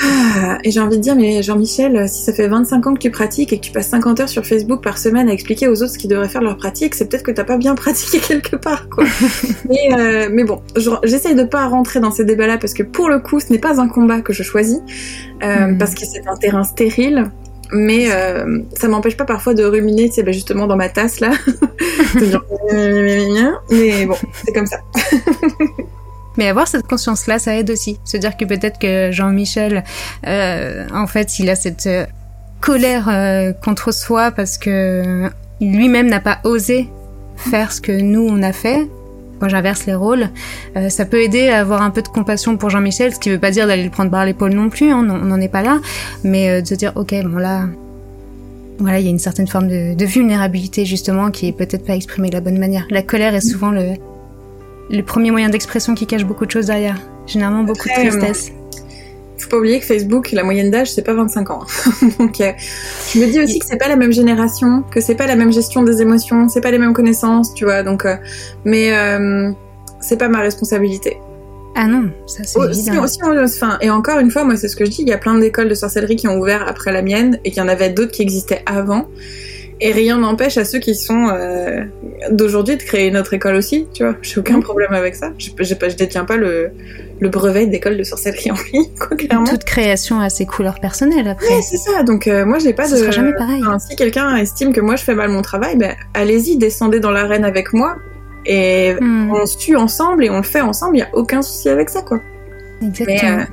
[0.00, 3.10] Ah, et j'ai envie de dire, mais Jean-Michel, si ça fait 25 ans que tu
[3.10, 5.92] pratiques et que tu passes 50 heures sur Facebook par semaine à expliquer aux autres
[5.92, 8.88] ce qu'ils devraient faire leur pratique, c'est peut-être que t'as pas bien pratiqué quelque part,
[8.88, 9.04] quoi.
[9.68, 10.62] mais, euh, mais bon,
[11.04, 13.80] j'essaye de pas rentrer dans ces débats-là parce que pour le coup, ce n'est pas
[13.80, 14.78] un combat que je choisis,
[15.42, 15.78] euh, mm.
[15.78, 17.30] parce que c'est un terrain stérile.
[17.70, 21.32] Mais euh, ça m'empêche pas parfois de ruminer, c'est ben justement dans ma tasse là.
[23.70, 24.78] mais bon, c'est comme ça.
[26.38, 27.98] Mais avoir cette conscience-là, ça aide aussi.
[28.04, 29.82] Se dire que peut-être que Jean-Michel,
[30.26, 32.06] euh, en fait, il a cette euh,
[32.60, 35.28] colère euh, contre soi parce que
[35.60, 36.88] lui-même n'a pas osé
[37.36, 38.88] faire ce que nous on a fait.
[39.40, 40.30] Quand j'inverse les rôles,
[40.88, 43.52] ça peut aider à avoir un peu de compassion pour Jean-Michel, ce qui veut pas
[43.52, 45.78] dire d'aller le prendre par l'épaule non plus, hein, on n'en est pas là,
[46.24, 47.66] mais de se dire ok bon là,
[48.80, 51.94] voilà il y a une certaine forme de, de vulnérabilité justement qui est peut-être pas
[51.94, 52.84] exprimée de la bonne manière.
[52.90, 53.94] La colère est souvent le,
[54.90, 56.96] le premier moyen d'expression qui cache beaucoup de choses derrière.
[57.26, 58.52] Généralement beaucoup de tristesse.
[59.38, 61.64] Faut pas oublier que Facebook, la moyenne d'âge, c'est pas 25 ans.
[62.18, 62.52] Donc, euh,
[63.12, 65.52] je me dis aussi que c'est pas la même génération, que c'est pas la même
[65.52, 67.84] gestion des émotions, c'est pas les mêmes connaissances, tu vois.
[67.84, 68.16] Donc, euh,
[68.64, 69.52] mais euh,
[70.00, 71.18] c'est pas ma responsabilité.
[71.76, 73.04] Ah non, ça c'est évident.
[73.04, 75.18] Aussi, enfin, et encore une fois, moi c'est ce que je dis, il y a
[75.18, 77.90] plein d'écoles de sorcellerie qui ont ouvert après la mienne et qu'il y en avait
[77.90, 79.06] d'autres qui existaient avant.
[79.80, 81.84] Et rien n'empêche à ceux qui sont euh,
[82.32, 84.16] d'aujourd'hui de créer notre école aussi, tu vois.
[84.22, 85.30] J'ai aucun problème avec ça.
[85.38, 86.70] Je, je, je détiens pas le,
[87.20, 89.44] le brevet d'école de sorcellerie en ligne, quoi, clairement.
[89.44, 91.46] Toute création a ses couleurs personnelles après.
[91.48, 92.02] Ouais, c'est ça.
[92.02, 92.98] Donc euh, moi, j'ai pas Ce de.
[92.98, 93.60] sera jamais pareil.
[93.62, 97.12] Enfin, si quelqu'un estime que moi je fais mal mon travail, ben allez-y, descendez dans
[97.12, 97.94] l'arène avec moi
[98.46, 100.96] et Hmm, on se tue ensemble et on le fait ensemble.
[100.96, 102.18] Il y a aucun souci avec ça, quoi.
[102.80, 103.40] Mais, exactement.
[103.40, 103.44] euh,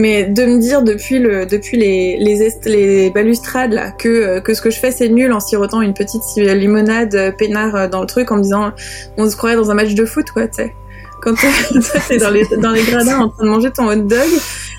[0.00, 4.40] mais de me dire depuis le depuis les les, est- les balustrades là que euh,
[4.40, 7.88] que ce que je fais c'est nul en sirotant une petite limonade euh, peinard euh,
[7.88, 8.72] dans le truc en me disant
[9.16, 10.72] on se croirait dans un match de foot quoi tu sais
[11.20, 11.34] quand
[12.08, 14.28] t'es dans les dans les gradins en train de manger ton hot dog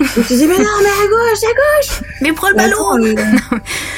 [0.00, 2.00] et tu dis mais non mais à gauche à gauche!
[2.20, 3.14] Mais prends le attends, euh,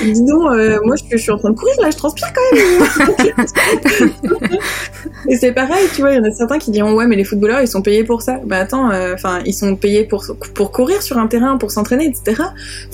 [0.13, 2.57] dis donc euh, moi je, je suis en train de courir là je transpire quand
[2.57, 4.09] même.
[5.29, 7.25] Et c'est pareil tu vois il y en a certains qui diront ouais mais les
[7.25, 8.41] footballeurs ils sont payés pour ça.
[8.45, 10.25] Bah attends enfin ils sont payés pour
[10.55, 12.43] pour courir sur un terrain pour s'entraîner etc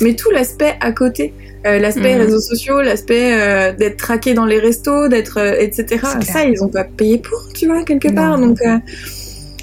[0.01, 1.35] mais tout l'aspect à côté
[1.67, 2.23] euh, l'aspect Mhm.
[2.23, 6.69] réseaux sociaux l'aspect euh, d'être traqué dans les restos d'être euh, etc ça ils ont
[6.69, 8.15] pas payé pour tu vois quelque Non.
[8.15, 8.39] part.
[8.39, 8.79] Donc euh,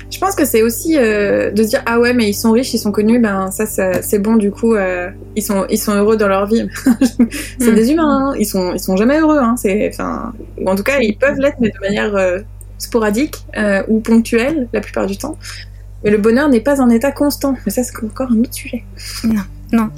[0.09, 2.73] je pense que c'est aussi euh, de se dire ah ouais mais ils sont riches
[2.73, 5.93] ils sont connus ben ça, ça- c'est bon du coup euh, ils sont ils sont
[5.93, 6.67] heureux dans leur vie
[7.59, 7.75] c'est Mm.
[7.75, 8.35] des humains hein.
[8.39, 9.55] ils sont ils sont jamais heureux hein.
[9.57, 10.33] c'est enfin
[10.65, 12.39] en tout cas ils peuvent l'être mais de manière euh,
[12.77, 15.37] sporadique euh, ou ponctuelle la plupart du temps
[16.03, 18.83] mais le bonheur n'est pas un état constant mais ça c'est encore un autre sujet
[19.25, 19.41] Non,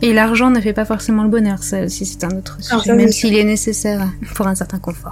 [0.02, 3.12] et l'argent ne fait pas forcément le bonheur, ça aussi c'est un autre sujet, même
[3.12, 5.12] s'il est nécessaire pour un certain confort.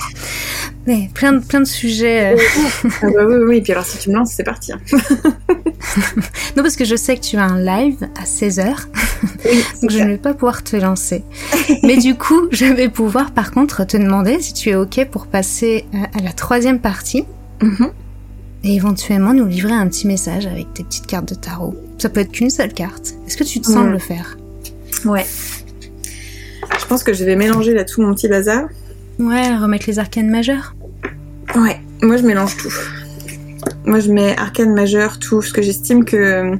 [0.87, 2.33] Mais plein de, plein de sujets.
[2.33, 2.37] euh,
[3.03, 4.79] ah bah oui oui et puis alors si tu me lances c'est parti hein.
[6.55, 8.65] Non, parce que je sais que tu as un live à 16h,
[9.45, 11.23] oui donc je ne vais pas pouvoir te lancer.
[11.83, 15.27] Mais du coup, je vais pouvoir par contre te demander si tu es OK pour
[15.27, 17.25] passer euh, à la troisième partie
[17.61, 17.89] Mhm.
[18.63, 21.75] et éventuellement nous livrer un petit message avec tes petites cartes de tarot.
[21.97, 23.15] Ça peut être qu'une seule carte.
[23.25, 24.37] Est-ce que tu te sens le faire?
[25.05, 25.25] Ouais
[26.79, 28.63] je pense que je vais mélanger là tout mon petit bazar
[29.19, 30.75] Ouais, remettre les arcanes majeures.
[31.55, 32.71] Ouais, moi je mélange tout.
[33.83, 36.53] Moi je mets arcane majeur, tout, parce que j'estime que.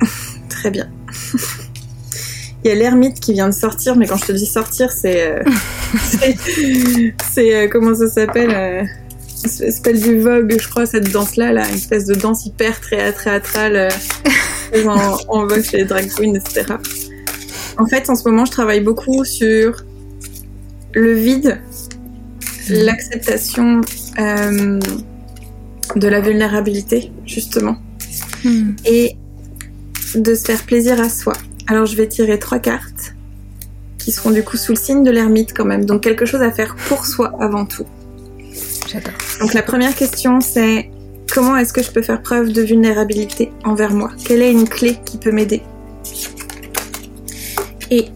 [0.50, 0.88] Très bien.
[2.64, 5.30] Il y a l'ermite qui vient de sortir, mais quand je te dis sortir, c'est.
[5.30, 5.42] euh,
[6.02, 6.36] c'est.
[7.32, 8.90] c'est, euh, comment ça s'appelle
[9.46, 13.88] Spell du Vogue, je crois, cette danse-là, là, une espèce de danse hyper théâtrale
[14.74, 14.84] euh,
[15.28, 16.74] en vogue chez les drag queens, etc.
[17.78, 19.84] En fait, en ce moment, je travaille beaucoup sur
[20.92, 21.60] le vide,
[22.68, 23.80] l'acceptation
[24.18, 24.78] euh,
[25.96, 27.76] de la vulnérabilité, justement,
[28.44, 28.72] Hmm.
[28.86, 29.16] et
[30.14, 31.34] de se faire plaisir à soi.
[31.66, 33.14] Alors, je vais tirer trois cartes
[33.98, 36.50] qui seront du coup sous le signe de l'ermite quand même, donc quelque chose à
[36.50, 37.84] faire pour soi avant tout.
[38.90, 39.12] J'adore.
[39.40, 40.90] Donc la première question c'est
[41.32, 44.10] comment est-ce que je peux faire preuve de vulnérabilité envers moi?
[44.24, 45.62] Quelle est une clé qui peut m'aider?
[47.90, 48.06] Et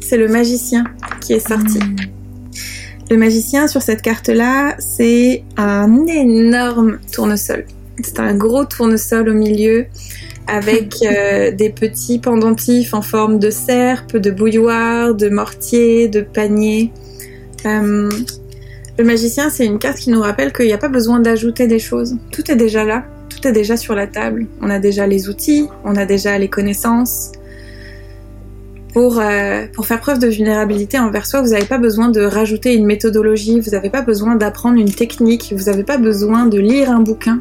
[0.00, 0.84] c'est le magicien
[1.20, 1.78] qui est sorti.
[1.78, 1.96] Hmm.
[3.10, 7.64] Le magicien sur cette carte-là, c'est un énorme tournesol.
[8.02, 9.86] C'est un gros tournesol au milieu
[10.46, 16.92] avec euh, des petits pendentifs en forme de serpe, de bouilloire, de mortier, de panier.
[17.66, 18.08] Euh,
[18.98, 21.78] le magicien, c'est une carte qui nous rappelle qu'il n'y a pas besoin d'ajouter des
[21.78, 22.16] choses.
[22.32, 24.46] Tout est déjà là, tout est déjà sur la table.
[24.60, 27.30] On a déjà les outils, on a déjà les connaissances.
[28.92, 32.74] Pour, euh, pour faire preuve de vulnérabilité envers soi, vous n'avez pas besoin de rajouter
[32.74, 36.90] une méthodologie, vous n'avez pas besoin d'apprendre une technique, vous n'avez pas besoin de lire
[36.90, 37.40] un bouquin.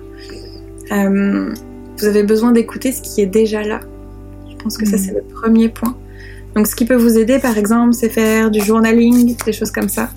[0.91, 1.51] Euh,
[1.97, 3.79] vous avez besoin d'écouter ce qui est déjà là.
[4.51, 5.03] Je pense que ça, Mhm.
[5.03, 5.97] c'est le premier point.
[6.55, 9.89] Donc, ce qui peut vous aider, par exemple, c'est faire du journaling, des choses comme
[9.89, 10.09] ça.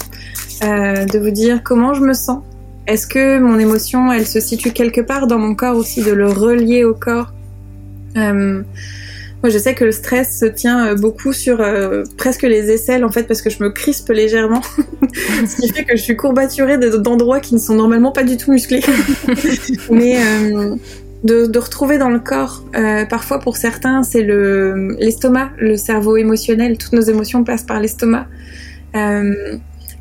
[0.63, 2.43] Euh, de vous dire comment je me sens.
[2.87, 6.27] Est-ce que mon émotion, elle se situe quelque part dans mon corps aussi, de le
[6.27, 7.33] relier au corps
[8.17, 8.63] Euh,
[9.43, 11.65] Moi, je sais que le stress se tient euh, beaucoup sur
[12.19, 14.61] presque les aisselles, en fait, parce que je me crispe légèrement.
[15.47, 18.37] Ce qui fait que je suis courbaturée de- d'endroits qui ne sont normalement pas du
[18.37, 18.83] tout musclés.
[19.91, 20.19] Mais
[21.25, 22.65] de, retrouver dans le corps,
[23.09, 26.77] parfois pour certains, c'est le l'estomac, le cerveau émotionnel.
[26.77, 28.27] Toutes nos émotions passent par l'estomac.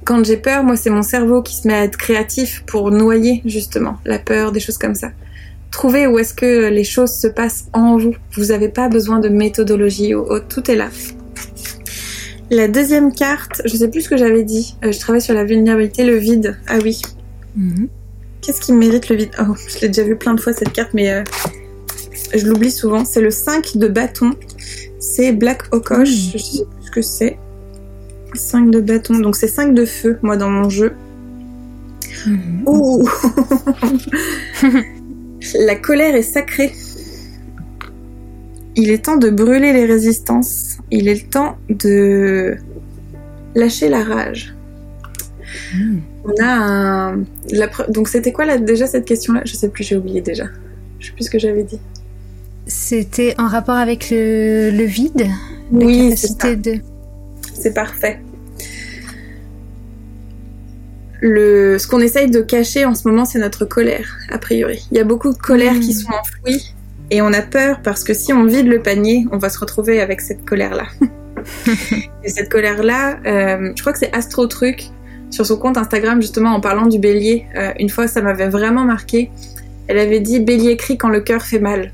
[0.06, 3.42] Quand j'ai peur, moi, c'est mon cerveau qui se met à être créatif pour noyer
[3.46, 5.12] justement la peur, des choses comme ça.
[5.72, 8.16] Trouvez où est-ce que les choses se passent en vous.
[8.34, 10.90] Vous n'avez pas besoin de méthodologie, ou- ou- tout est là.
[12.50, 14.76] La deuxième carte, je sais plus ce que j'avais dit.
[14.84, 16.58] Euh, je travaille sur la vulnérabilité, le vide.
[16.68, 17.00] Ah oui.
[17.56, 17.88] Mhm.
[18.42, 19.30] Qu'est-ce qui mérite le vide?
[19.40, 21.24] Oh, je l'ai déjà vu plein de fois cette carte, mais euh,
[22.36, 23.06] je l'oublie souvent.
[23.06, 24.32] C'est le 5 de bâton.
[25.00, 26.10] C'est Black Okosh.
[26.10, 26.32] Mm.
[26.34, 27.38] Je sais plus ce que c'est.
[28.34, 29.20] 5 de bâton.
[29.20, 30.94] Donc c'est 5 de feu, moi, dans mon jeu.
[32.26, 32.64] Mhm.
[32.66, 33.08] Ouh
[35.56, 36.74] La colère est sacrée.
[38.76, 40.78] Il est temps de brûler les résistances.
[40.92, 42.58] Il est le temps de
[43.56, 44.56] lâcher la rage.
[45.74, 46.00] Hmm.
[46.26, 47.26] On a un.
[47.90, 49.42] donc, c'était quoi là, déjà cette question-là?
[49.46, 50.46] Je sais plus, j'ai oublié déjà.
[51.00, 51.80] Je sais plus ce que j'avais dit.
[52.68, 55.28] C'était en rapport avec le, le vide?
[55.72, 56.80] Oui, c'est de...
[57.60, 58.22] C'est parfait.
[61.22, 64.88] Le, ce qu'on essaye de cacher en ce moment, c'est notre colère, a priori.
[64.92, 66.00] Il y a beaucoup de colère qui hmm.
[66.00, 66.74] sont enfouies
[67.12, 70.00] et on a peur parce que si on vide le panier, on va se retrouver
[70.00, 70.86] avec cette colère-là.
[72.24, 74.90] et cette colère-là, euh, je crois que c'est Astro Truc
[75.30, 77.46] sur son compte Instagram justement en parlant du bélier.
[77.56, 79.30] Euh, une fois, ça m'avait vraiment marqué.
[79.88, 81.92] Elle avait dit Bélier crie quand le cœur fait mal.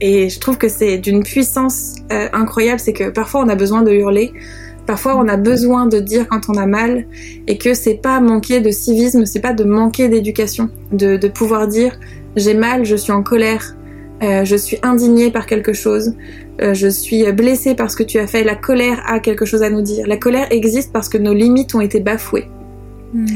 [0.00, 2.80] Et je trouve que c'est d'une puissance euh, incroyable.
[2.80, 4.32] C'est que parfois on a besoin de hurler,
[4.86, 7.06] parfois on a besoin de dire quand on a mal,
[7.46, 11.68] et que c'est pas manquer de civisme, c'est pas de manquer d'éducation, de, de pouvoir
[11.68, 11.98] dire
[12.36, 13.76] j'ai mal, je suis en colère,
[14.22, 16.14] euh, je suis indignée par quelque chose,
[16.62, 19.70] euh, je suis blessée parce que tu as fait, la colère a quelque chose à
[19.70, 20.06] nous dire.
[20.06, 22.46] La colère existe parce que nos limites ont été bafouées.
[23.12, 23.26] Hmm.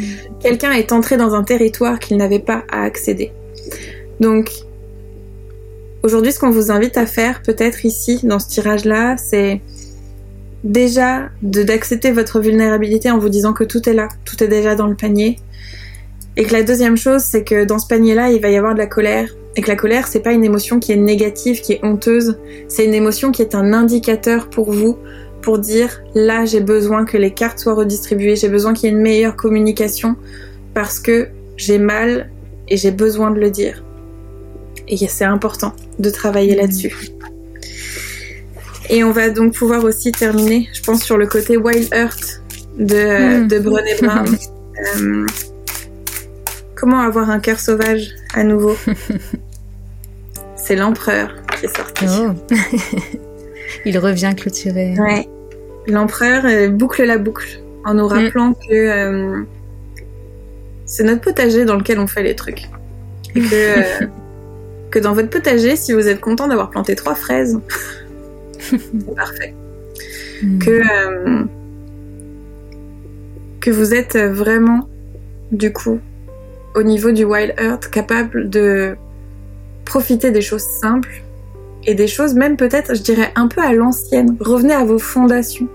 [0.41, 3.33] Quelqu'un est entré dans un territoire qu'il n'avait pas à accéder.
[4.21, 4.51] Donc,
[6.05, 9.63] aujourd'hui, ce qu'on vous invite à faire, peut-être ici, dans ce tirage-là, c'est
[10.63, 14.87] déjà d'accepter votre vulnérabilité en vous disant que tout est là, tout est déjà dans
[14.87, 15.39] le panier.
[16.37, 18.79] Et que la deuxième chose, c'est que dans ce panier-là, il va y avoir de
[18.79, 21.81] la colère, et que la colère, c'est pas une émotion qui est négative, qui est
[21.83, 22.39] honteuse,
[22.69, 24.99] c'est une émotion qui est un indicateur pour vous,
[25.43, 28.97] pour dire là j'ai besoin que les cartes soient redistribuées, j'ai besoin qu'il y ait
[28.97, 30.17] une meilleure communication,
[30.75, 32.31] parce que j'ai mal
[32.69, 33.85] et j'ai besoin de le dire.
[34.89, 36.95] Et c'est important de travailler là-dessus.
[38.91, 42.43] Et on va donc pouvoir aussi terminer, je pense, sur le côté Wild Earth
[42.79, 43.49] de, hmm.
[43.49, 44.37] de Brené Brown.
[44.97, 45.27] Euh,
[46.75, 48.77] comment avoir un cœur sauvage à nouveau?
[50.57, 52.07] C'est l'empereur qui est sorti.
[52.09, 52.55] Oh.
[53.85, 54.95] Il revient clôturer.
[54.99, 55.29] Ouais.
[55.87, 59.43] L'empereur euh, boucle la boucle en nous rappelant que euh,
[60.87, 62.63] c'est notre potager dans lequel on fait les trucs.
[63.35, 64.05] Et que,
[64.95, 67.59] que dans votre potager, si vous êtes content d'avoir planté trois fraises,
[68.61, 69.53] c'est parfait.
[70.41, 70.59] Hmm.
[70.61, 70.83] Que,
[73.61, 74.89] que vous êtes vraiment,
[75.51, 75.99] du coup,
[76.77, 78.95] au niveau du Wild Earth, capable de
[79.85, 81.23] profitez des choses simples
[81.87, 84.37] et des choses même peut-être, je dirais, un peu à l'ancienne.
[84.39, 85.69] Revenez à vos fondations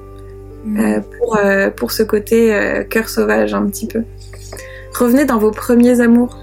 [0.63, 0.79] mm.
[0.79, 4.03] euh, pour, euh, pour ce côté euh, cœur sauvage un petit peu.
[4.97, 6.37] Revenez dans vos premiers amours.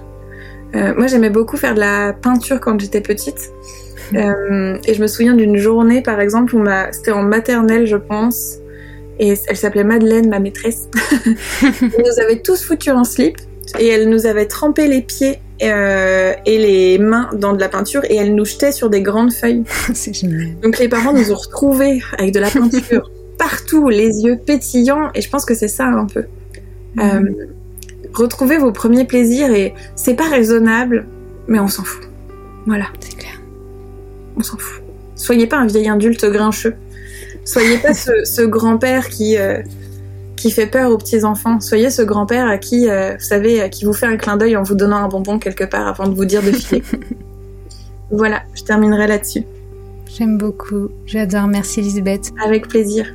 [0.74, 3.50] Moi, j'aimais beaucoup faire de la peinture quand j'étais petite.
[4.12, 4.76] Mm.
[4.86, 6.92] et je me souviens d'une journée, par exemple, où ma...
[6.92, 8.58] c'était en maternelle, je pense,
[9.18, 10.88] et elle s'appelait Madeleine, ma maîtresse.
[11.62, 13.36] elle nous avait tous foutus en slip
[13.78, 18.02] et elle nous avait trempé les pieds euh, et les mains dans de la peinture
[18.04, 19.64] et elle nous jetait sur des grandes feuilles.
[19.94, 20.54] C'est génial.
[20.62, 25.20] Donc les parents nous ont retrouvés avec de la peinture partout, les yeux pétillants et
[25.20, 26.24] je pense que c'est ça un peu.
[26.98, 27.20] Euh,
[28.16, 31.06] retrouvez vos premiers plaisirs et c'est pas raisonnable,
[31.48, 32.08] mais on s'en fout.
[32.66, 32.86] Voilà.
[33.00, 33.40] C'est clair.
[34.36, 34.82] On s'en fout.
[35.14, 36.74] Soyez pas un vieil adulte grincheux.
[37.44, 39.62] Soyez pas ce, ce grand-père qui euh,
[40.36, 41.60] qui fait peur aux petits enfants.
[41.60, 44.62] Soyez ce grand-père à qui, euh, vous savez, qui vous fait un clin d'œil en
[44.62, 46.82] vous donnant un bonbon quelque part avant de vous dire de filer.
[48.10, 49.44] voilà, je terminerai là-dessus.
[50.06, 51.46] J'aime beaucoup, j'adore.
[51.46, 52.32] Merci Lisbeth.
[52.44, 53.12] Avec plaisir.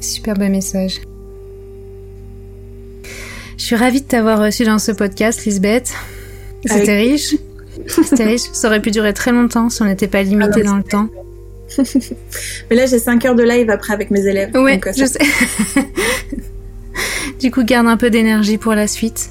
[0.00, 1.00] Super beau message.
[3.64, 5.94] Je suis ravie de t'avoir reçu dans ce podcast, Lisbeth.
[6.66, 7.34] C'était riche.
[7.86, 8.42] C'était riche.
[8.52, 11.08] Ça aurait pu durer très longtemps si on n'était pas limité ah dans le temps.
[12.70, 14.54] Mais là, j'ai 5 heures de live après avec mes élèves.
[14.54, 15.18] Ouais, euh, je sais.
[17.40, 19.30] Du coup, garde un peu d'énergie pour la suite.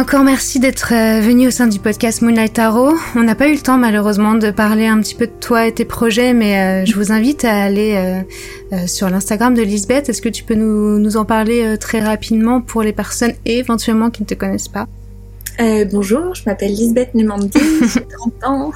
[0.00, 2.94] Encore merci d'être euh, venu au sein du podcast Moonlight Tarot.
[3.16, 5.74] On n'a pas eu le temps malheureusement de parler un petit peu de toi et
[5.74, 8.22] tes projets, mais euh, je vous invite à aller
[8.72, 10.08] euh, sur l'Instagram de Lisbeth.
[10.08, 14.22] Est-ce que tu peux nous, nous en parler très rapidement pour les personnes éventuellement qui
[14.22, 14.86] ne te connaissent pas?
[15.60, 17.58] Euh, bonjour, je m'appelle Lisbeth Numandi,
[17.94, 18.72] j'ai 30 ans.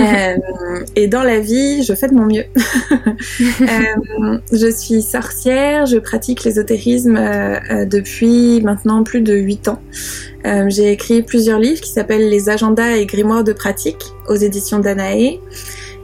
[0.00, 2.44] euh, et dans la vie, je fais de mon mieux.
[3.60, 9.80] euh, je suis sorcière, je pratique l'ésotérisme euh, euh, depuis maintenant plus de 8 ans.
[10.68, 15.38] j'ai écrit plusieurs livres qui s'appellent Les agendas et grimoires de pratique aux éditions Danae.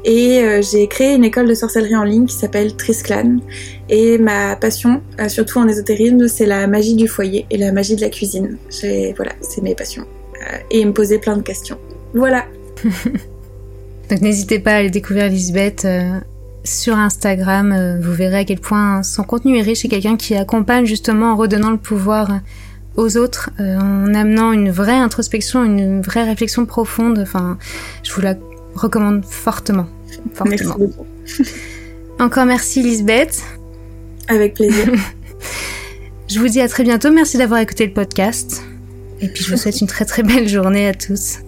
[0.07, 3.38] Et euh, j'ai créé une école de sorcellerie en ligne qui s'appelle Trisclan.
[3.88, 7.96] Et ma passion, euh, surtout en ésotérisme, c'est la magie du foyer et la magie
[7.96, 8.57] de la cuisine.
[9.16, 10.07] Voilà, c'est mes passions.
[10.42, 11.76] Euh, et me poser plein de questions.
[12.14, 12.44] Voilà.
[14.11, 15.88] Donc n'hésitez pas à aller découvrir Lisbeth
[16.62, 17.98] sur Instagram.
[18.00, 21.36] vous verrez à quel point son contenu est riche et quelqu'un qui accompagne justement en
[21.36, 22.38] redonnant le pouvoir
[22.94, 27.18] aux autres, en amenant une vraie introspection, une vraie réflexion profonde.
[27.18, 27.59] Enfin,
[28.04, 28.36] je vous la
[28.76, 29.86] recommande fortement.
[30.44, 30.66] Merci.
[32.18, 33.42] Encore merci Lisbeth.
[34.28, 34.86] Avec plaisir.
[36.28, 37.11] je vous dis à très bientôt.
[37.11, 38.62] Merci d'avoir écouté le podcast.
[39.20, 41.38] Et puis je vous souhaite une très très belle journée à tous.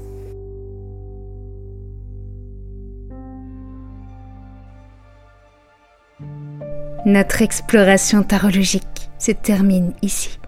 [7.06, 8.84] Notre exploration tarologique
[9.18, 10.38] se termine ici.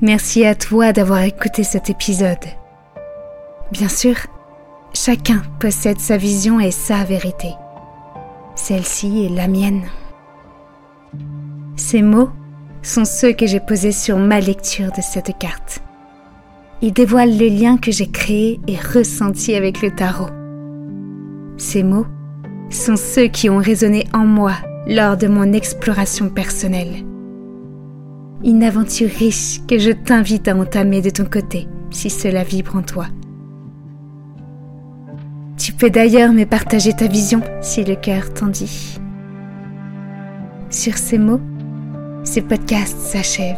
[0.00, 2.36] Merci à toi d'avoir écouté cet épisode.
[3.72, 4.14] Bien sûr,
[5.04, 7.54] chacun possède sa vision et sa vérité.
[8.54, 9.82] Celle-ci est la mienne.
[11.76, 12.30] Ces mots
[12.82, 15.80] sont ceux que j'ai posés sur ma lecture de cette carte.
[16.82, 20.30] Ils dévoilent le lien que j'ai créé et ressenti avec le tarot.
[21.56, 22.06] Ces mots
[22.70, 24.54] sont ceux qui ont résonné en moi
[24.86, 27.04] lors de mon exploration personnelle
[28.44, 32.82] une aventure riche que je t'invite à entamer de ton côté si cela vibre en
[32.82, 33.06] toi.
[35.58, 38.98] Tu peux d'ailleurs me partager ta vision si le cœur t'en dit.
[40.70, 41.40] Sur ces mots,
[42.24, 43.56] ce podcast s'achève.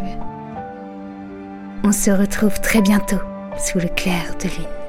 [1.84, 3.20] On se retrouve très bientôt
[3.58, 4.79] sous le clair de lune.